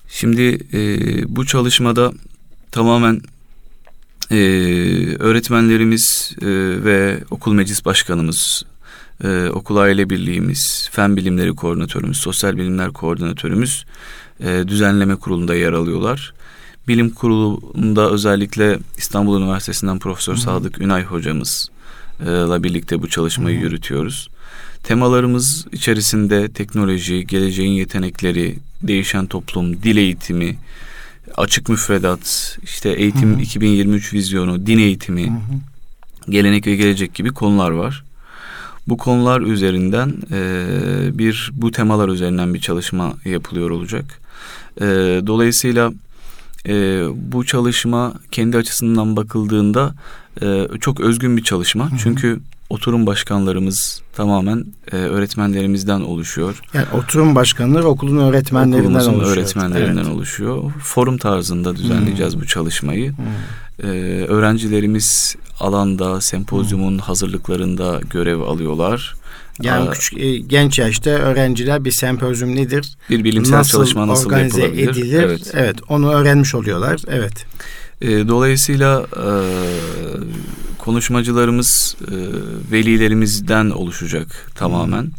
[0.08, 2.12] Şimdi e, bu çalışmada
[2.70, 3.20] tamamen
[4.30, 4.36] e,
[5.18, 6.46] öğretmenlerimiz e,
[6.84, 8.64] ve okul meclis başkanımız
[9.24, 13.84] e, okul aile birliğimiz, fen bilimleri koordinatörümüz, sosyal bilimler koordinatörümüz
[14.40, 16.34] e, düzenleme kurulunda yer alıyorlar.
[16.88, 20.36] Bilim kurulunda özellikle İstanbul Üniversitesi'nden Profesör.
[20.36, 23.62] Sadık Ünay hocamızla birlikte bu çalışmayı Hı.
[23.62, 24.28] yürütüyoruz.
[24.82, 30.58] Temalarımız içerisinde teknoloji, geleceğin yetenekleri, değişen toplum, dil eğitimi,
[31.36, 33.40] açık müfredat, işte eğitim hı hı.
[33.40, 36.30] 2023 vizyonu, din eğitimi, hı hı.
[36.30, 38.04] gelenek ve gelecek gibi konular var.
[38.88, 44.04] Bu konular üzerinden e, bir bu temalar üzerinden bir çalışma yapılıyor olacak.
[44.80, 44.86] E,
[45.26, 45.92] dolayısıyla
[46.68, 49.94] e, bu çalışma kendi açısından bakıldığında
[50.42, 51.90] e, çok özgün bir çalışma.
[51.90, 51.98] Hı hı.
[52.02, 52.40] Çünkü
[52.70, 56.62] oturum başkanlarımız tamamen e, öğretmenlerimizden oluşuyor.
[56.74, 59.36] Yani oturum başkanları okulun öğretmenlerinden Okulumuzun oluşuyor.
[59.36, 60.14] öğretmenlerinden evet.
[60.14, 60.72] oluşuyor.
[60.82, 62.40] Forum tarzında düzenleyeceğiz hmm.
[62.40, 63.08] bu çalışmayı.
[63.08, 63.24] Hmm.
[63.82, 63.86] Ee,
[64.28, 66.98] öğrencilerimiz alanda sempozyumun hmm.
[66.98, 69.14] hazırlıklarında görev alıyorlar.
[69.62, 72.96] Yani Aa, küçük e, genç yaşta öğrenciler bir sempozyum nedir?
[73.10, 74.90] Bir bilimsel nasıl çalışma nasıl organize yapılabilir?
[74.90, 75.22] edilir?
[75.22, 75.50] Evet.
[75.54, 77.00] evet, onu öğrenmiş oluyorlar.
[77.08, 77.46] Evet.
[78.00, 79.28] E, dolayısıyla e,
[80.78, 82.14] konuşmacılarımız e,
[82.72, 85.10] velilerimizden oluşacak tamamen.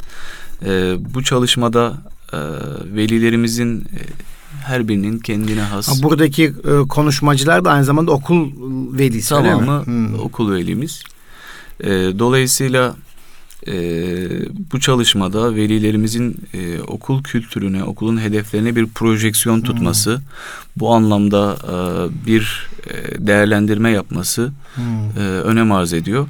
[0.66, 1.94] E, bu çalışmada
[2.34, 2.38] e,
[2.96, 4.00] velilerimizin e,
[4.64, 6.04] her birinin kendine has.
[6.04, 8.52] Buradaki e, konuşmacılar da aynı zamanda okul
[8.98, 9.30] velisi.
[9.30, 10.20] Tamamı hmm.
[10.20, 11.04] okul velimiz.
[11.80, 12.96] E, dolayısıyla
[13.68, 13.74] e,
[14.72, 20.24] bu çalışmada velilerimizin e, okul kültürüne, okulun hedeflerine bir projeksiyon tutması, hmm.
[20.76, 21.76] bu anlamda e,
[22.26, 24.84] bir e, değerlendirme yapması hmm.
[24.84, 26.28] e, önem arz ediyor.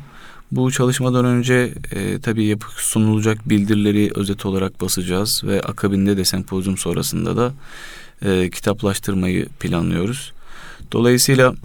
[0.52, 6.78] Bu çalışmadan önce e, tabii yapı sunulacak bildirileri özet olarak basacağız ve akabinde de sempozyum
[6.78, 7.54] sonrasında da
[8.26, 10.34] e, kitaplaştırmayı planlıyoruz.
[10.92, 11.56] Dolayısıyla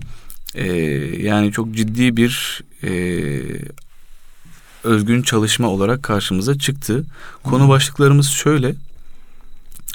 [0.55, 0.67] e,
[1.23, 2.93] yani çok ciddi bir e,
[4.85, 7.05] özgün çalışma olarak karşımıza çıktı.
[7.43, 7.69] Konu hmm.
[7.69, 8.75] başlıklarımız şöyle.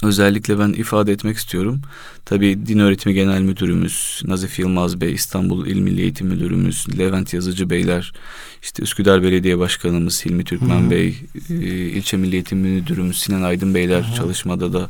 [0.04, 1.82] Özellikle ben ifade etmek istiyorum.
[2.26, 7.70] Tabii Din Öğretimi Genel Müdürümüz Nazif Yılmaz Bey, İstanbul İl Milli Eğitim Müdürümüz Levent Yazıcı
[7.70, 8.14] Beyler,
[8.62, 10.92] işte Üsküdar Belediye Başkanımız Hilmi Türkmen Hı.
[10.92, 11.16] Bey,
[11.50, 14.16] e, İlçe Milli Eğitim Müdürümüz Sinan Aydın Beyler Hı.
[14.16, 14.90] çalışmada da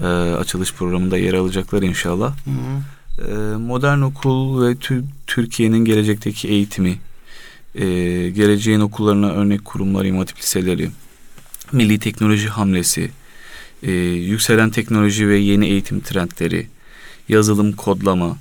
[0.00, 2.34] e, açılış programında yer alacaklar inşallah.
[2.44, 2.50] Hı.
[3.28, 4.76] E, modern okul ve
[5.26, 6.98] Türkiye'nin gelecekteki eğitimi
[7.74, 7.84] e,
[8.30, 10.90] geleceğin okullarına örnek kurumlar, imam liseleri,
[11.72, 13.10] milli teknoloji hamlesi,
[13.82, 16.66] e, yükselen teknoloji ve yeni eğitim trendleri,
[17.28, 18.36] yazılım kodlama,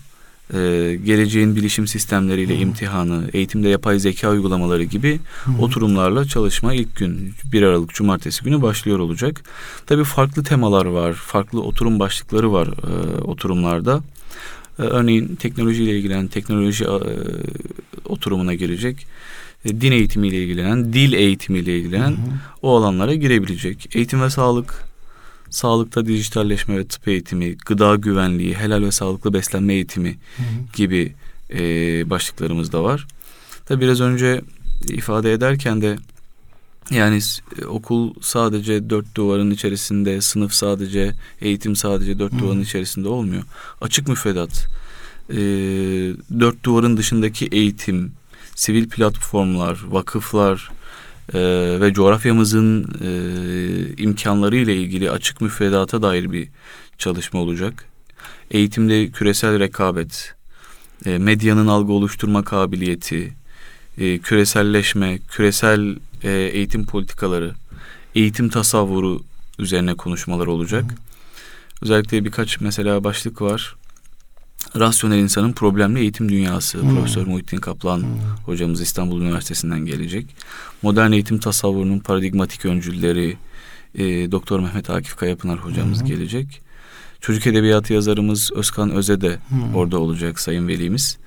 [0.53, 2.61] e, geleceğin bilişim sistemleriyle hmm.
[2.61, 5.59] imtihanı, eğitimde yapay zeka uygulamaları gibi hmm.
[5.59, 9.41] oturumlarla çalışma ilk gün 1 Aralık Cumartesi günü başlıyor olacak.
[9.85, 14.03] Tabii farklı temalar var, farklı oturum başlıkları var e, oturumlarda.
[14.79, 16.89] E, örneğin teknolojiyle ilgilenen teknoloji e,
[18.05, 19.07] oturumuna girecek.
[19.65, 22.17] E, din eğitimiyle ilgilenen, dil eğitimiyle ilgilenen hı
[22.61, 23.95] o alanlara girebilecek.
[23.95, 24.90] Eğitim ve sağlık,
[25.51, 30.47] sağlıkta dijitalleşme ve tıp eğitimi, gıda güvenliği, helal ve sağlıklı beslenme eğitimi hı hı.
[30.75, 31.13] gibi
[31.53, 31.59] e,
[32.09, 33.07] başlıklarımız da var.
[33.65, 34.41] Tabi biraz önce
[34.89, 35.97] ifade ederken de
[36.91, 37.19] yani
[37.61, 42.39] e, okul sadece dört duvarın içerisinde, sınıf sadece, eğitim sadece dört hı.
[42.39, 43.43] duvarın içerisinde olmuyor.
[43.81, 44.67] Açık müfredat,
[45.29, 45.35] e,
[46.39, 48.11] dört duvarın dışındaki eğitim,
[48.55, 50.71] sivil platformlar, vakıflar,
[51.33, 51.39] e,
[51.81, 56.47] ve coğrafyamızın e, imkanları ile ilgili açık müfredata dair bir
[56.97, 57.85] çalışma olacak.
[58.51, 60.33] Eğitimde küresel rekabet,
[61.05, 63.33] e, medyanın algı oluşturma kabiliyeti,
[63.97, 67.53] e, küreselleşme, küresel e, eğitim politikaları,
[68.15, 69.21] eğitim tasavvuru
[69.59, 70.83] üzerine konuşmalar olacak.
[70.83, 70.95] Hı.
[71.81, 73.75] Özellikle birkaç mesela başlık var.
[74.79, 76.81] Rasyonel insanın problemli eğitim dünyası.
[76.81, 76.95] Hmm.
[76.95, 78.07] Profesör Muhittin Kaplan hmm.
[78.45, 80.35] hocamız İstanbul Üniversitesi'nden gelecek.
[80.81, 83.37] Modern eğitim tasavvurunun paradigmatik öncülleri
[83.95, 86.07] e, Doktor Mehmet Akif Kayapınar hocamız hmm.
[86.07, 86.61] gelecek.
[87.21, 89.75] Çocuk edebiyatı yazarımız Özkan Öze de hmm.
[89.75, 91.17] orada olacak sayın velimiz.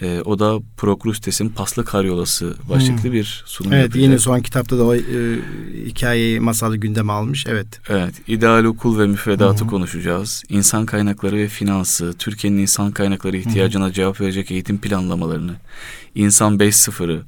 [0.00, 3.12] E, o da Prokrustes'in Paslı Karyolası başlıklı hmm.
[3.12, 4.02] bir sunum evet, yapacak.
[4.02, 5.00] Yine son kitapta da o e,
[5.86, 7.46] hikayeyi masalı gündeme almış.
[7.48, 7.66] Evet.
[7.88, 8.14] Evet.
[8.26, 9.70] İdeal okul ve müfredatı hmm.
[9.70, 10.42] konuşacağız.
[10.48, 13.92] İnsan kaynakları ve finansı, Türkiye'nin insan kaynakları ihtiyacına hmm.
[13.92, 15.52] cevap verecek eğitim planlamalarını,
[16.14, 17.22] İnsan 5.0'ı,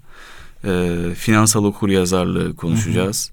[0.64, 3.31] e, finansal okur yazarlığı konuşacağız.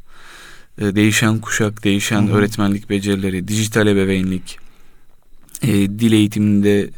[0.75, 0.87] Hmm.
[0.87, 2.31] E, değişen kuşak, değişen hmm.
[2.31, 4.57] öğretmenlik becerileri, dijital ebeveynlik,
[5.61, 6.89] e, dil eğitiminde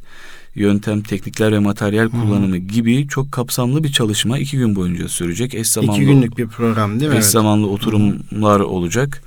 [0.56, 5.56] yöntem, teknikler ve materyal kullanımı gibi çok kapsamlı bir çalışma iki gün boyunca sürecek.
[5.56, 7.18] Eş zamanlı, iki günlük bir program değil mi?
[7.18, 7.32] Eş evet.
[7.32, 8.68] zamanlı oturumlar Hı-hı.
[8.68, 9.24] olacak.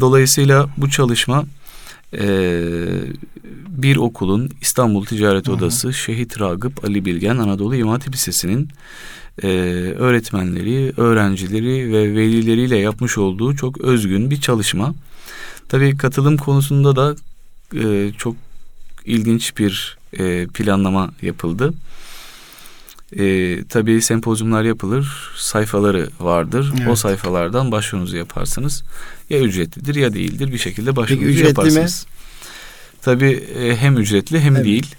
[0.00, 1.44] Dolayısıyla bu çalışma
[2.18, 2.26] e,
[3.68, 5.56] bir okulun İstanbul Ticaret Hı-hı.
[5.56, 8.68] Odası Şehit Ragıp Ali Bilgen Anadolu İmam Hatip Lisesi'nin
[9.42, 9.48] e,
[9.98, 14.94] öğretmenleri, öğrencileri ve velileriyle yapmış olduğu çok özgün bir çalışma.
[15.68, 17.16] Tabii katılım konusunda da
[17.74, 18.36] e, çok
[19.04, 21.74] ilginç bir e, planlama yapıldı.
[23.18, 26.72] E, tabii sempozyumlar yapılır, sayfaları vardır.
[26.78, 26.88] Evet.
[26.88, 28.82] O sayfalardan başvurunuzu yaparsınız.
[29.30, 32.06] Ya ücretlidir ya değildir bir şekilde başvurunuzu Peki, ücretli yaparsınız.
[32.06, 32.10] Mi?
[33.02, 34.64] Tabii e, hem ücretli hem evet.
[34.64, 34.94] değil.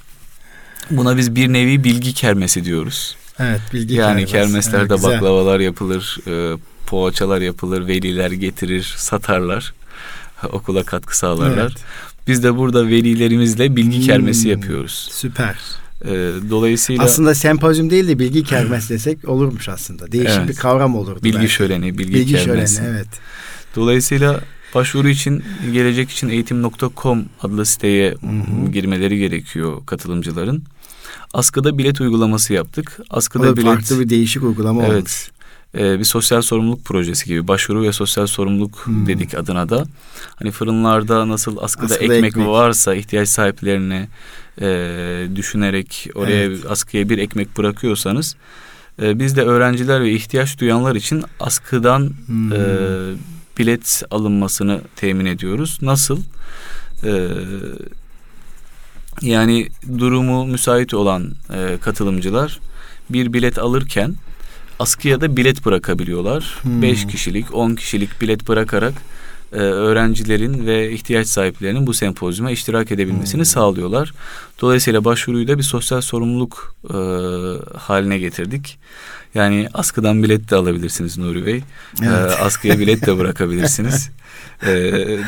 [0.91, 3.15] Buna biz bir nevi bilgi kermesi diyoruz.
[3.39, 4.31] Evet, bilgi Yani kermes.
[4.31, 9.73] kermeslerde evet, baklavalar yapılır, e, poğaçalar yapılır, veliler getirir, satarlar.
[10.51, 11.61] Okula katkı sağlarlar.
[11.61, 11.83] Evet.
[12.27, 15.09] Biz de burada velilerimizle bilgi hmm, kermesi yapıyoruz.
[15.11, 15.55] Süper.
[16.05, 16.09] Ee,
[16.49, 20.11] dolayısıyla aslında sempozyum değil de bilgi kermesi desek olurmuş aslında.
[20.11, 20.49] Değişik evet.
[20.49, 21.23] bir kavram olurdu.
[21.23, 21.53] Bilgi belki.
[21.53, 22.75] şöleni, bilgi, bilgi kermesi.
[22.75, 23.07] şöleni evet.
[23.75, 24.41] Dolayısıyla
[24.75, 28.71] başvuru için gelecek için eğitim.com adlı siteye Hı-hı.
[28.71, 30.63] girmeleri gerekiyor katılımcıların.
[31.33, 32.99] Askıda bilet uygulaması yaptık.
[33.09, 35.31] Askıda bilet farklı bir değişik uygulama evet, olmuş
[35.77, 39.07] e, bir sosyal sorumluluk projesi gibi başvuru ve sosyal sorumluluk hmm.
[39.07, 39.85] dedik adına da.
[40.35, 44.07] Hani fırınlarda nasıl askıda, askıda ekmek, ekmek varsa ihtiyaç sahiplerine
[44.61, 44.67] e,
[45.35, 46.65] düşünerek oraya evet.
[46.69, 48.35] askıya bir ekmek bırakıyorsanız
[49.01, 52.53] e, biz de öğrenciler ve ihtiyaç duyanlar için askıdan hmm.
[52.53, 52.57] e,
[53.57, 55.77] bilet alınmasını temin ediyoruz.
[55.81, 56.19] Nasıl?
[57.03, 57.27] E,
[59.21, 62.59] yani durumu müsait olan e, katılımcılar
[63.09, 64.15] bir bilet alırken
[64.81, 66.57] askıya da bilet bırakabiliyorlar.
[66.65, 67.09] 5 hmm.
[67.09, 68.93] kişilik, 10 kişilik bilet bırakarak
[69.53, 73.45] e, öğrencilerin ve ihtiyaç sahiplerinin bu sempozyuma iştirak edebilmesini hmm.
[73.45, 74.13] sağlıyorlar.
[74.61, 76.97] Dolayısıyla başvuruyu da bir sosyal sorumluluk e,
[77.77, 78.79] haline getirdik.
[79.35, 81.63] Yani askıdan bilet de alabilirsiniz Nuri Bey.
[82.01, 82.31] Evet.
[82.31, 84.09] E, askıya bilet de bırakabilirsiniz.
[84.63, 84.71] E,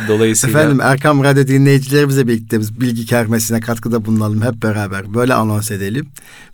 [0.08, 0.60] dolayısıyla...
[0.60, 5.14] Efendim Erkam Radyo dinleyicilerimizle birlikte bilgi kermesine katkıda bulunalım hep beraber.
[5.14, 6.08] Böyle anons edelim.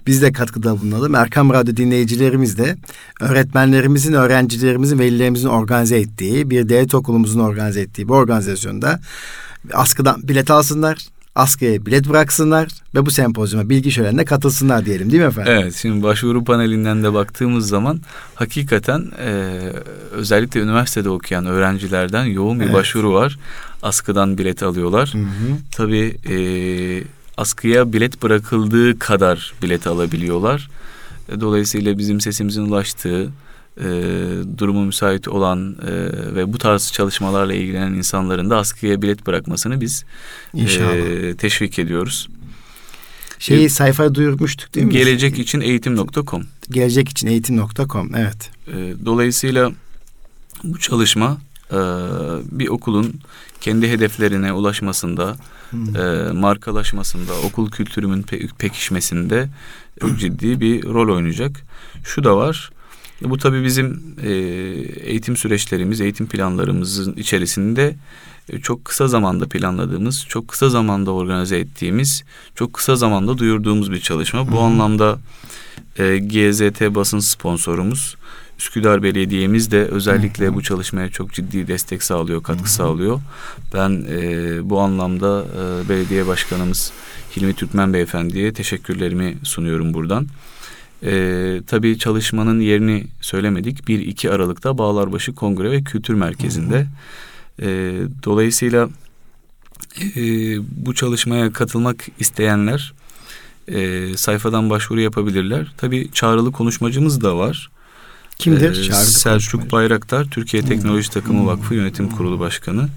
[0.07, 1.15] Biz de katkıda bulunalım.
[1.15, 2.75] Erkam Radyo dinleyicilerimiz de
[3.21, 8.99] öğretmenlerimizin, öğrencilerimizin, velilerimizin organize ettiği, bir devlet okulumuzun organize ettiği bu organizasyonda
[9.73, 15.27] askıdan bilet alsınlar askıya bilet bıraksınlar ve bu sempozyuma bilgi şölenine katılsınlar diyelim değil mi
[15.27, 15.53] efendim?
[15.55, 18.01] Evet şimdi başvuru panelinden de baktığımız zaman
[18.35, 19.59] hakikaten e,
[20.11, 22.73] özellikle üniversitede okuyan öğrencilerden yoğun bir evet.
[22.73, 23.39] başvuru var.
[23.83, 25.13] Askıdan bilet alıyorlar.
[25.13, 25.57] Hı hı.
[25.71, 26.37] Tabii e,
[27.37, 30.69] askıya bilet bırakıldığı kadar bilet alabiliyorlar.
[31.29, 33.29] E, dolayısıyla bizim sesimizin ulaştığı
[33.79, 33.87] e,
[34.57, 35.91] durumu müsait olan e,
[36.35, 40.05] ve bu tarz çalışmalarla ilgilenen insanların da askıya bilet bırakmasını biz
[40.55, 42.29] e, teşvik ediyoruz.
[43.39, 44.93] Şeyi e, sayfaya duyurmuştuk değil mi?
[44.93, 46.43] Gelecek için eğitim.com.
[46.69, 48.51] Gelecek için eğitim.com evet.
[48.67, 49.71] E, dolayısıyla
[50.63, 51.37] bu çalışma
[51.71, 51.77] e,
[52.51, 53.19] bir okulun
[53.61, 55.37] kendi hedeflerine ulaşmasında,
[55.69, 55.95] hmm.
[55.95, 59.49] e, markalaşmasında, okul kültürünün pe- pekişmesinde
[60.01, 61.61] çok ciddi bir rol oynayacak.
[62.03, 62.71] Şu da var.
[63.21, 64.31] Bu tabii bizim e,
[65.09, 67.95] eğitim süreçlerimiz, eğitim planlarımızın içerisinde
[68.49, 72.23] e, çok kısa zamanda planladığımız, çok kısa zamanda organize ettiğimiz,
[72.55, 74.47] çok kısa zamanda duyurduğumuz bir çalışma.
[74.47, 74.59] Bu Hı-hı.
[74.59, 75.19] anlamda
[75.97, 78.15] e, GZT basın sponsorumuz.
[78.59, 80.53] Üsküdar Belediye'miz de özellikle Hı-hı.
[80.53, 82.71] bu çalışmaya çok ciddi destek sağlıyor, katkı Hı-hı.
[82.71, 83.21] sağlıyor.
[83.73, 86.91] Ben e, bu anlamda e, belediye başkanımız
[87.37, 90.27] Hilmi Türkmen Beyefendi'ye teşekkürlerimi sunuyorum buradan.
[91.03, 93.79] E, tabii çalışmanın yerini söylemedik.
[93.79, 96.87] 1-2 Aralık'ta Bağlarbaşı Kongre ve Kültür Merkezi'nde.
[97.61, 97.67] E,
[98.23, 98.89] dolayısıyla
[100.15, 100.21] e,
[100.85, 102.93] bu çalışmaya katılmak isteyenler
[103.67, 105.71] e, sayfadan başvuru yapabilirler.
[105.77, 107.69] Tabii çağrılı konuşmacımız da var.
[108.39, 108.89] Kimdir?
[108.89, 111.09] Ee, Selçuk Bayraktar, Türkiye Teknoloji.
[111.09, 112.09] Takımı Vakfı Yönetim.
[112.09, 112.89] Kurulu Başkanı.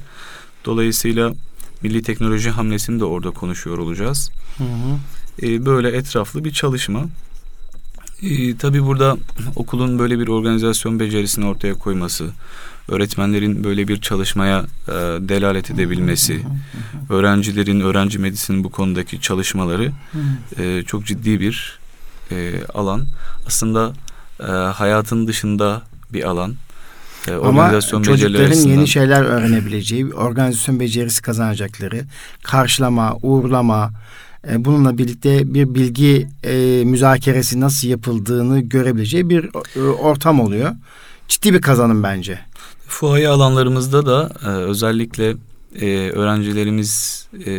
[0.65, 1.33] Dolayısıyla
[1.83, 4.31] Milli Teknoloji hamlesini de orada konuşuyor olacağız.
[4.57, 4.67] Hmm.
[5.43, 7.05] Ee, böyle etraflı bir çalışma.
[8.23, 9.17] Ee, tabii burada
[9.57, 12.31] okulun böyle bir organizasyon becerisini ortaya koyması,
[12.89, 14.59] öğretmenlerin böyle bir çalışmaya
[14.89, 14.93] e,
[15.29, 16.41] delalet edebilmesi,
[17.11, 19.93] öğrencilerin, öğrenci medisinin bu konudaki çalışmaları
[20.59, 21.79] e, çok ciddi bir
[22.31, 23.07] e, alan.
[23.47, 23.93] Aslında
[24.41, 25.83] e, hayatın dışında
[26.13, 26.55] bir alan.
[27.29, 32.05] E, Ama çocukların yeni şeyler öğrenebileceği, organizasyon becerisi kazanacakları,
[32.43, 33.91] karşılama, uğurlama,
[34.51, 40.71] e, bununla birlikte bir bilgi e, müzakeresi nasıl yapıldığını görebileceği bir e, ortam oluyor.
[41.29, 42.39] Ciddi bir kazanım bence.
[42.89, 45.35] Fuaye alanlarımızda da e, özellikle
[45.81, 47.51] e, öğrencilerimiz e,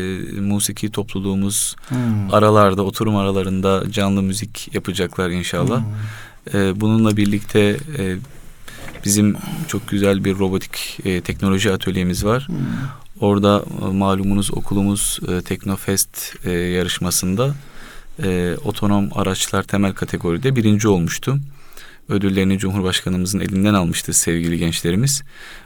[0.41, 2.33] musiki topluluğumuz hmm.
[2.33, 5.83] aralarda oturum aralarında canlı müzik yapacaklar inşallah.
[5.83, 6.59] Hmm.
[6.59, 8.17] E, bununla birlikte e,
[9.05, 9.35] bizim
[9.67, 12.47] çok güzel bir robotik e, teknoloji atölyemiz var.
[12.47, 12.57] Hmm.
[13.19, 17.55] Orada e, malumunuz okulumuz e, Teknofest e, yarışmasında
[18.23, 21.39] e, otonom araçlar temel kategoride birinci olmuştu.
[22.09, 25.23] Ödüllerini Cumhurbaşkanımızın elinden almıştı sevgili gençlerimiz.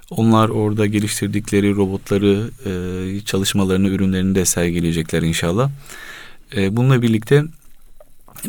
[0.09, 5.69] Onlar orada geliştirdikleri robotları, e, çalışmalarını, ürünlerini de sergileyecekler inşallah.
[6.55, 7.43] E, bununla birlikte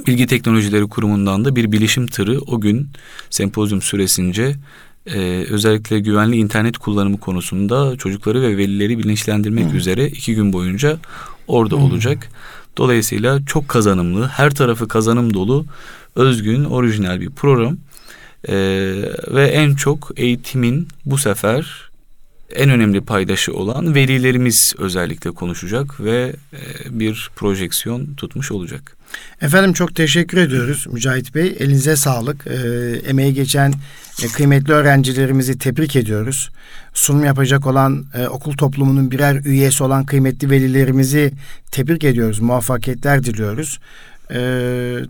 [0.07, 2.88] Bilgi Teknolojileri Kurumu'ndan da bir bilişim tırı o gün
[3.31, 4.57] sempozyum süresince
[5.07, 9.77] e, özellikle güvenli internet kullanımı konusunda çocukları ve velileri bilinçlendirmek hmm.
[9.77, 10.98] üzere iki gün boyunca
[11.46, 11.83] orada hmm.
[11.83, 12.29] olacak.
[12.77, 15.66] Dolayısıyla çok kazanımlı, her tarafı kazanım dolu,
[16.16, 17.77] özgün, orijinal bir program.
[18.48, 18.55] Ee,
[19.29, 21.90] ve en çok eğitimin bu sefer
[22.55, 28.98] en önemli paydaşı olan velilerimiz özellikle konuşacak ve e, bir projeksiyon tutmuş olacak.
[29.42, 31.57] Efendim çok teşekkür ediyoruz Mücahit Bey.
[31.59, 32.47] Elinize sağlık.
[32.47, 32.57] E,
[33.09, 33.73] emeği geçen
[34.23, 36.51] e, kıymetli öğrencilerimizi tebrik ediyoruz.
[36.94, 41.33] Sunum yapacak olan e, okul toplumunun birer üyesi olan kıymetli velilerimizi
[41.71, 42.40] tebrik ediyoruz.
[42.40, 43.79] Muvaffakiyetler diliyoruz.
[44.31, 44.40] E,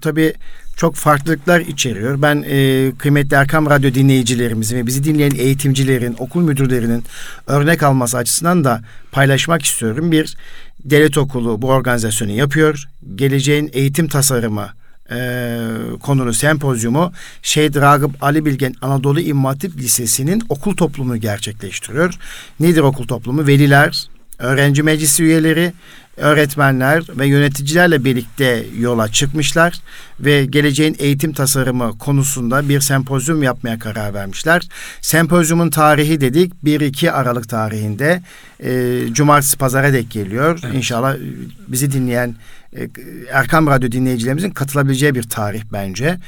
[0.00, 0.34] tabii
[0.78, 2.22] çok farklılıklar içeriyor.
[2.22, 7.04] Ben e, kıymetli Erkam Radyo dinleyicilerimizin ve bizi dinleyen eğitimcilerin, okul müdürlerinin
[7.46, 8.82] örnek alması açısından da
[9.12, 10.12] paylaşmak istiyorum.
[10.12, 10.36] Bir,
[10.84, 12.88] devlet okulu bu organizasyonu yapıyor.
[13.16, 14.68] Geleceğin eğitim tasarımı
[15.10, 15.58] e,
[16.02, 17.12] konulu sempozyumu
[17.42, 22.14] Şehit Ragıp Ali Bilgen Anadolu İmam Hatip Lisesi'nin okul toplumu gerçekleştiriyor.
[22.60, 23.46] Nedir okul toplumu?
[23.46, 25.72] Veliler, öğrenci meclisi üyeleri,
[26.18, 29.80] öğretmenler ve yöneticilerle birlikte yola çıkmışlar
[30.20, 34.68] ve geleceğin eğitim tasarımı konusunda bir sempozyum yapmaya karar vermişler.
[35.00, 38.22] Sempozyumun tarihi dedik 1-2 Aralık tarihinde
[38.60, 40.60] e, cumartesi pazara dek geliyor.
[40.64, 40.74] Evet.
[40.74, 41.16] İnşallah
[41.68, 42.34] bizi dinleyen
[42.76, 42.88] e,
[43.32, 46.18] Erkam Radyo dinleyicilerimizin katılabileceği bir tarih bence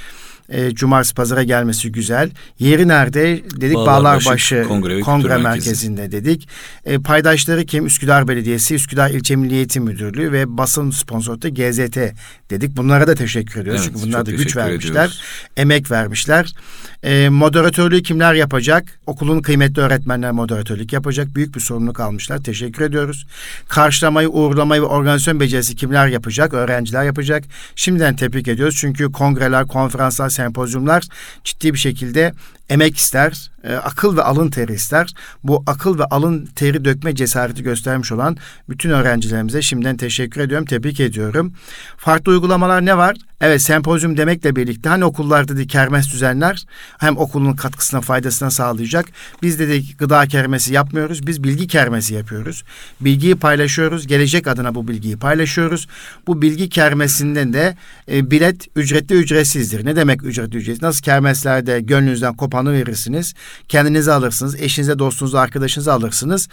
[0.51, 2.31] e, cumartesi pazara gelmesi güzel.
[2.59, 3.41] Yeri nerede?
[3.61, 6.25] Dedik Bağlarbaşı, Bağlarbaşı Kongre, Kongre Merkezi'nde Merkezi.
[6.25, 6.49] dedik.
[6.85, 7.87] E, paydaşları kim?
[7.87, 11.99] Üsküdar Belediyesi, Üsküdar İlçe Milli Eğitim Müdürlüğü ve basın sponsoru da GZT
[12.51, 12.77] dedik.
[12.77, 13.83] Bunlara da teşekkür ediyoruz.
[13.85, 14.91] Evet, Çünkü bunlar da güç vermişler.
[14.91, 15.23] Ediyoruz.
[15.57, 16.55] Emek vermişler.
[17.03, 19.01] E, moderatörlüğü kimler yapacak?
[19.07, 21.35] Okulun kıymetli öğretmenler moderatörlük yapacak.
[21.35, 22.39] Büyük bir sorumluluk almışlar.
[22.39, 23.27] Teşekkür ediyoruz.
[23.69, 26.55] Karşılamayı, uğurlamayı ve organizasyon becerisi kimler yapacak?
[26.55, 27.45] Öğrenciler yapacak.
[27.77, 28.77] Şimdiden tebrik ediyoruz.
[28.81, 31.05] Çünkü kongreler, konferanslar, sempozyumlar
[31.45, 32.33] ciddi bir şekilde
[32.71, 35.15] emek ister, e, akıl ve alın teri ister.
[35.45, 38.37] Bu akıl ve alın teri dökme cesareti göstermiş olan
[38.69, 41.53] bütün öğrencilerimize şimdiden teşekkür ediyorum, tebrik ediyorum.
[41.97, 43.17] Farklı uygulamalar ne var?
[43.41, 46.65] Evet sempozyum demekle birlikte hani okullarda da kermes düzenler
[46.99, 49.07] hem okulun katkısına faydasına sağlayacak.
[49.43, 51.27] Biz de, de gıda kermesi yapmıyoruz.
[51.27, 52.65] Biz bilgi kermesi yapıyoruz.
[53.01, 54.07] Bilgiyi paylaşıyoruz.
[54.07, 55.89] Gelecek adına bu bilgiyi paylaşıyoruz.
[56.27, 57.77] Bu bilgi kermesinden de
[58.13, 59.85] e, bilet ücretli ücretsizdir.
[59.85, 60.83] Ne demek ücretli ücretsiz?
[60.83, 63.35] Nasıl kermeslerde gönlünüzden kopanı verirsiniz.
[63.69, 64.61] Kendinize alırsınız.
[64.61, 66.49] Eşinize, dostunuza, arkadaşınıza alırsınız.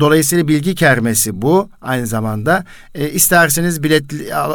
[0.00, 2.64] Dolayısıyla bilgi kermesi bu aynı zamanda.
[2.94, 4.04] E, isterseniz bilet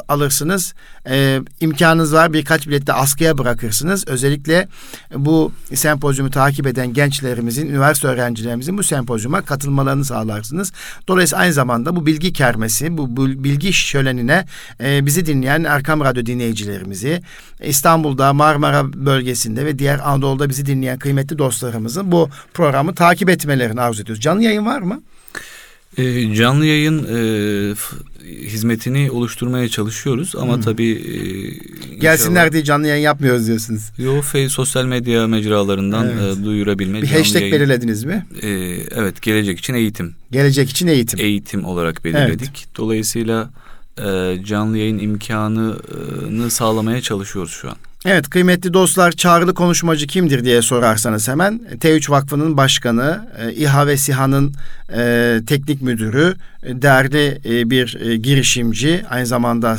[0.08, 0.74] alırsınız.
[1.10, 4.08] E, imkanınız var birkaç bilette askıya bırakırsınız.
[4.08, 4.68] Özellikle
[5.16, 10.72] bu sempozyumu takip eden gençlerimizin, üniversite öğrencilerimizin bu sempozyuma katılmalarını sağlarsınız.
[11.08, 14.46] Dolayısıyla aynı zamanda bu bilgi kermesi, bu, bilgi şölenine
[14.84, 17.22] e, bizi dinleyen Erkam Radyo dinleyicilerimizi,
[17.64, 24.04] İstanbul'da, Marmara bölgesinde ve diğer Anadolu'da bizi dinleyen kıymetli dostlarımızın bu programı takip etmelerini arzu
[24.04, 24.24] ediyoruz.
[24.24, 25.02] Canlı yayın var mı?
[25.98, 27.76] E, canlı yayın e,
[28.26, 30.62] hizmetini oluşturmaya çalışıyoruz ama hmm.
[30.62, 33.82] tabii e, gelsinler diye canlı yayın yapmıyoruz diyorsunuz.
[33.98, 36.38] Yo, fe, sosyal medya mecralarından evet.
[36.38, 37.02] e, duyurabilme.
[37.02, 38.26] Bir hashtag yayın, belirlediniz mi?
[38.42, 38.50] E,
[38.92, 40.16] evet, gelecek için eğitim.
[40.32, 41.20] Gelecek için eğitim.
[41.20, 42.50] Eğitim olarak belirledik.
[42.58, 42.78] Evet.
[42.78, 43.50] Dolayısıyla
[43.98, 47.78] e, canlı yayın imkanını sağlamaya çalışıyoruz şu an.
[48.06, 53.98] Evet kıymetli dostlar çağrılı konuşmacı kimdir diye sorarsanız hemen T3 Vakfı'nın başkanı, e, İHA ve
[53.98, 54.54] SİHA'nın
[54.94, 59.78] e, teknik müdürü, e, değerli e, bir e, girişimci, aynı zamanda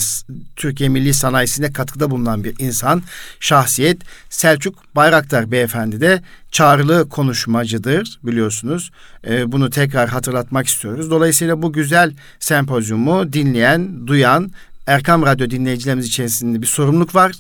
[0.57, 3.03] Türkiye Milli Sanayisi'ne katkıda bulunan bir insan,
[3.41, 8.91] şahsiyet Selçuk Bayraktar Beyefendi de çağrılı konuşmacıdır biliyorsunuz.
[9.27, 11.11] E, bunu tekrar hatırlatmak istiyoruz.
[11.11, 14.51] Dolayısıyla bu güzel sempozyumu dinleyen, duyan
[14.87, 17.33] Erkam Radyo dinleyicilerimiz içerisinde bir sorumluluk var.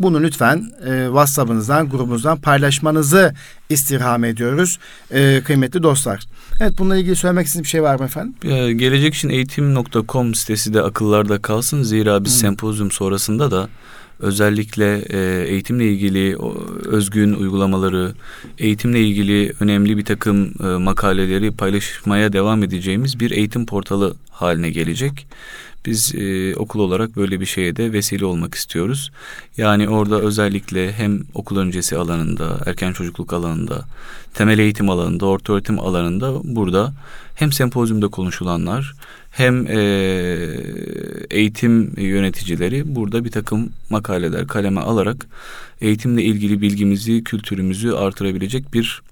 [0.00, 3.34] Bunu lütfen e, WhatsApp'ınızdan, grubunuzdan paylaşmanızı
[3.68, 4.78] istirham ediyoruz
[5.10, 6.24] e, kıymetli dostlar.
[6.60, 8.34] Evet bununla ilgili söylemek istediğiniz bir şey var mı efendim?
[8.44, 11.82] Ee, gelecek için eğitim.com sitesi de akıllarda kalsın.
[11.82, 12.40] Zira biz hmm.
[12.40, 13.68] sempozyum sonrasında da
[14.20, 16.36] özellikle e, eğitimle ilgili
[16.84, 18.12] özgün uygulamaları,
[18.58, 25.26] eğitimle ilgili önemli bir takım e, makaleleri paylaşmaya devam edeceğimiz bir eğitim portalı haline gelecek.
[25.88, 29.10] Biz e, okul olarak böyle bir şeye de vesile olmak istiyoruz.
[29.56, 33.84] Yani orada özellikle hem okul öncesi alanında, erken çocukluk alanında,
[34.34, 36.92] temel eğitim alanında, orta öğretim alanında burada
[37.34, 38.94] hem sempozyumda konuşulanlar
[39.30, 39.78] hem e,
[41.30, 45.26] eğitim yöneticileri burada bir takım makaleler kaleme alarak
[45.80, 49.02] eğitimle ilgili bilgimizi, kültürümüzü artırabilecek bir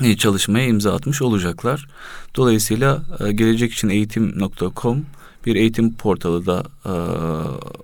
[0.00, 1.88] e, çalışmaya imza atmış olacaklar.
[2.36, 5.04] Dolayısıyla e, gelecek için eğitim.com
[5.46, 6.92] bir eğitim portalı da e,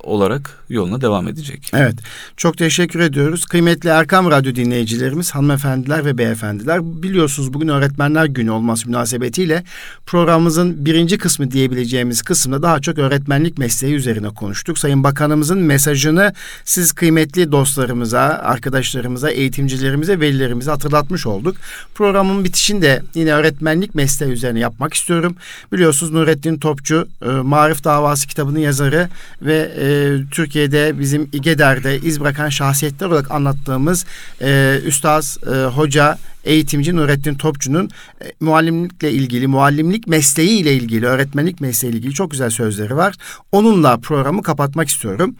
[0.02, 1.70] olarak yoluna devam edecek.
[1.74, 1.94] Evet.
[2.36, 3.46] Çok teşekkür ediyoruz.
[3.46, 7.02] Kıymetli Erkam Radyo dinleyicilerimiz, hanımefendiler ve beyefendiler.
[7.02, 9.64] Biliyorsunuz bugün Öğretmenler Günü olması münasebetiyle
[10.06, 14.78] programımızın birinci kısmı diyebileceğimiz kısımda daha çok öğretmenlik mesleği üzerine konuştuk.
[14.78, 16.32] Sayın Bakanımızın mesajını
[16.64, 21.56] siz kıymetli dostlarımıza, arkadaşlarımıza, eğitimcilerimize, velilerimize hatırlatmış olduk.
[21.94, 25.36] Programın bitişinde yine öğretmenlik mesleği üzerine yapmak istiyorum.
[25.72, 29.08] Biliyorsunuz Nurettin Topçu e, Marif Davası kitabının yazarı
[29.42, 29.86] ve e,
[30.30, 34.06] Türkiye'de bizim İGEDER'de iz bırakan şahsiyetler olarak anlattığımız
[34.40, 37.90] e, Üstaz, e, Hoca, eğitimci Nurettin Topçu'nun
[38.24, 43.14] e, muallimlikle ilgili, muallimlik mesleği ile ilgili, öğretmenlik mesleği ile ilgili çok güzel sözleri var.
[43.52, 45.34] Onunla programı kapatmak istiyorum.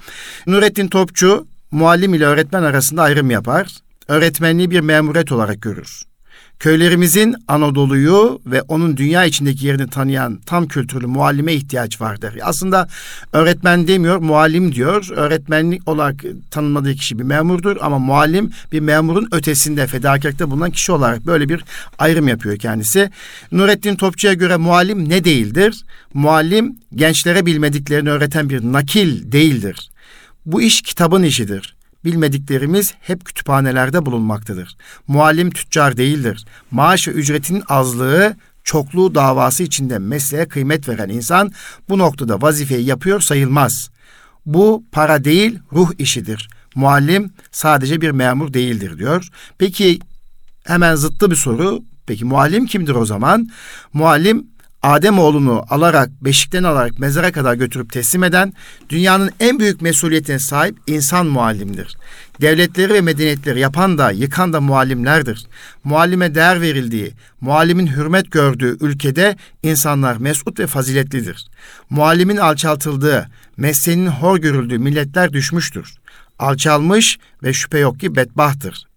[0.47, 3.77] Nurettin Topçu muallim ile öğretmen arasında ayrım yapar.
[4.09, 6.03] Öğretmenliği bir memuriyet olarak görür.
[6.59, 12.39] Köylerimizin Anadolu'yu ve onun dünya içindeki yerini tanıyan tam kültürlü muallime ihtiyaç vardır.
[12.43, 12.89] Aslında
[13.33, 15.09] öğretmen demiyor, muallim diyor.
[15.11, 21.27] Öğretmenlik olarak tanınmadığı kişi bir memurdur ama muallim bir memurun ötesinde fedakarlıkta bulunan kişi olarak
[21.27, 21.65] böyle bir
[21.99, 23.11] ayrım yapıyor kendisi.
[23.53, 25.85] Nurettin Topçu'ya göre muallim ne değildir?
[26.15, 29.91] Muallim gençlere bilmediklerini öğreten bir nakil değildir.
[30.47, 34.77] Bu iş kitabın işidir bilmediklerimiz hep kütüphanelerde bulunmaktadır.
[35.07, 36.45] Muallim tüccar değildir.
[36.71, 41.53] Maaş ve ücretin azlığı çokluğu davası içinde mesleğe kıymet veren insan
[41.89, 43.91] bu noktada vazifeyi yapıyor sayılmaz.
[44.47, 46.51] Bu para değil ruh işidir.
[46.75, 49.29] Muallim sadece bir memur değildir diyor.
[49.59, 49.99] Peki
[50.65, 51.83] hemen zıttı bir soru.
[52.07, 53.49] Peki muallim kimdir o zaman?
[53.93, 54.47] Muallim
[54.83, 58.53] Adem oğlunu alarak, beşikten alarak mezara kadar götürüp teslim eden,
[58.91, 61.97] dünyanın en büyük mesuliyetine sahip insan muallimdir.
[62.41, 65.47] Devletleri ve medeniyetleri yapan da, yıkan da muallimlerdir.
[65.85, 71.47] Muallime değer verildiği, muallimin hürmet gördüğü ülkede insanlar mesut ve faziletlidir.
[71.91, 75.95] Muallimin alçaltıldığı, mesleğinin hor görüldüğü milletler düşmüştür.
[76.39, 78.88] alçalmış ve şüphe yok ki bedbahtır.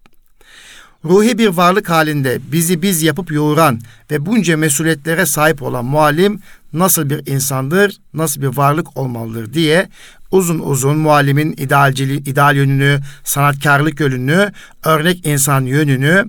[1.04, 3.80] Ruhi bir varlık halinde bizi biz yapıp yoğuran
[4.10, 6.40] ve bunca mesuliyetlere sahip olan muallim
[6.72, 9.88] nasıl bir insandır, nasıl bir varlık olmalıdır diye
[10.30, 14.52] uzun uzun muallimin idealciliği, ideal yönünü, sanatkarlık yönünü,
[14.84, 16.24] örnek insan yönünü,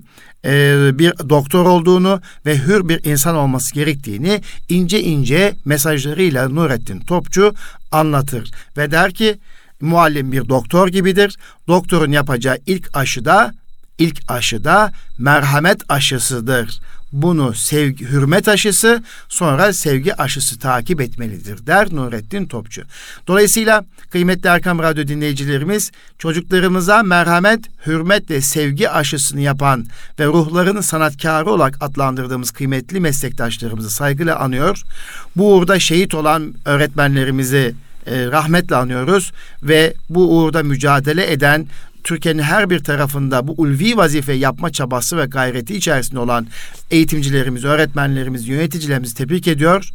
[0.46, 7.54] e, bir doktor olduğunu ve hür bir insan olması gerektiğini ince ince mesajlarıyla Nurettin Topçu
[7.92, 9.40] anlatır ve der ki
[9.82, 11.38] muallim bir doktor gibidir.
[11.68, 13.54] Doktorun yapacağı ilk aşıda
[13.98, 16.80] ilk aşıda merhamet aşısıdır.
[17.14, 22.82] Bunu sevgi, hürmet aşısı sonra sevgi aşısı takip etmelidir der Nurettin Topçu.
[23.28, 29.86] Dolayısıyla kıymetli Erkam Radyo dinleyicilerimiz çocuklarımıza merhamet, hürmet ve sevgi aşısını yapan
[30.20, 34.82] ve ruhlarını sanatkarı olarak adlandırdığımız kıymetli meslektaşlarımızı saygıyla anıyor.
[35.36, 37.76] Bu uğurda şehit olan öğretmenlerimizi
[38.06, 39.32] e, rahmetle anıyoruz
[39.64, 41.68] ve bu uğurda mücadele eden
[42.04, 46.48] Türkiye'nin her bir tarafında bu ulvi vazife yapma çabası ve gayreti içerisinde olan
[46.92, 49.90] eğitimcilerimiz, öğretmenlerimiz, yöneticilerimizi tebrik ediyor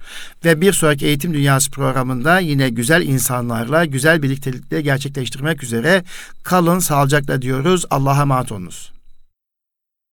[0.44, 6.04] ve bir sonraki Eğitim Dünyası programında yine güzel insanlarla, güzel birliktelikle gerçekleştirmek üzere
[6.42, 7.84] kalın sağlıcakla diyoruz.
[7.90, 8.97] Allah'a emanet olunuz.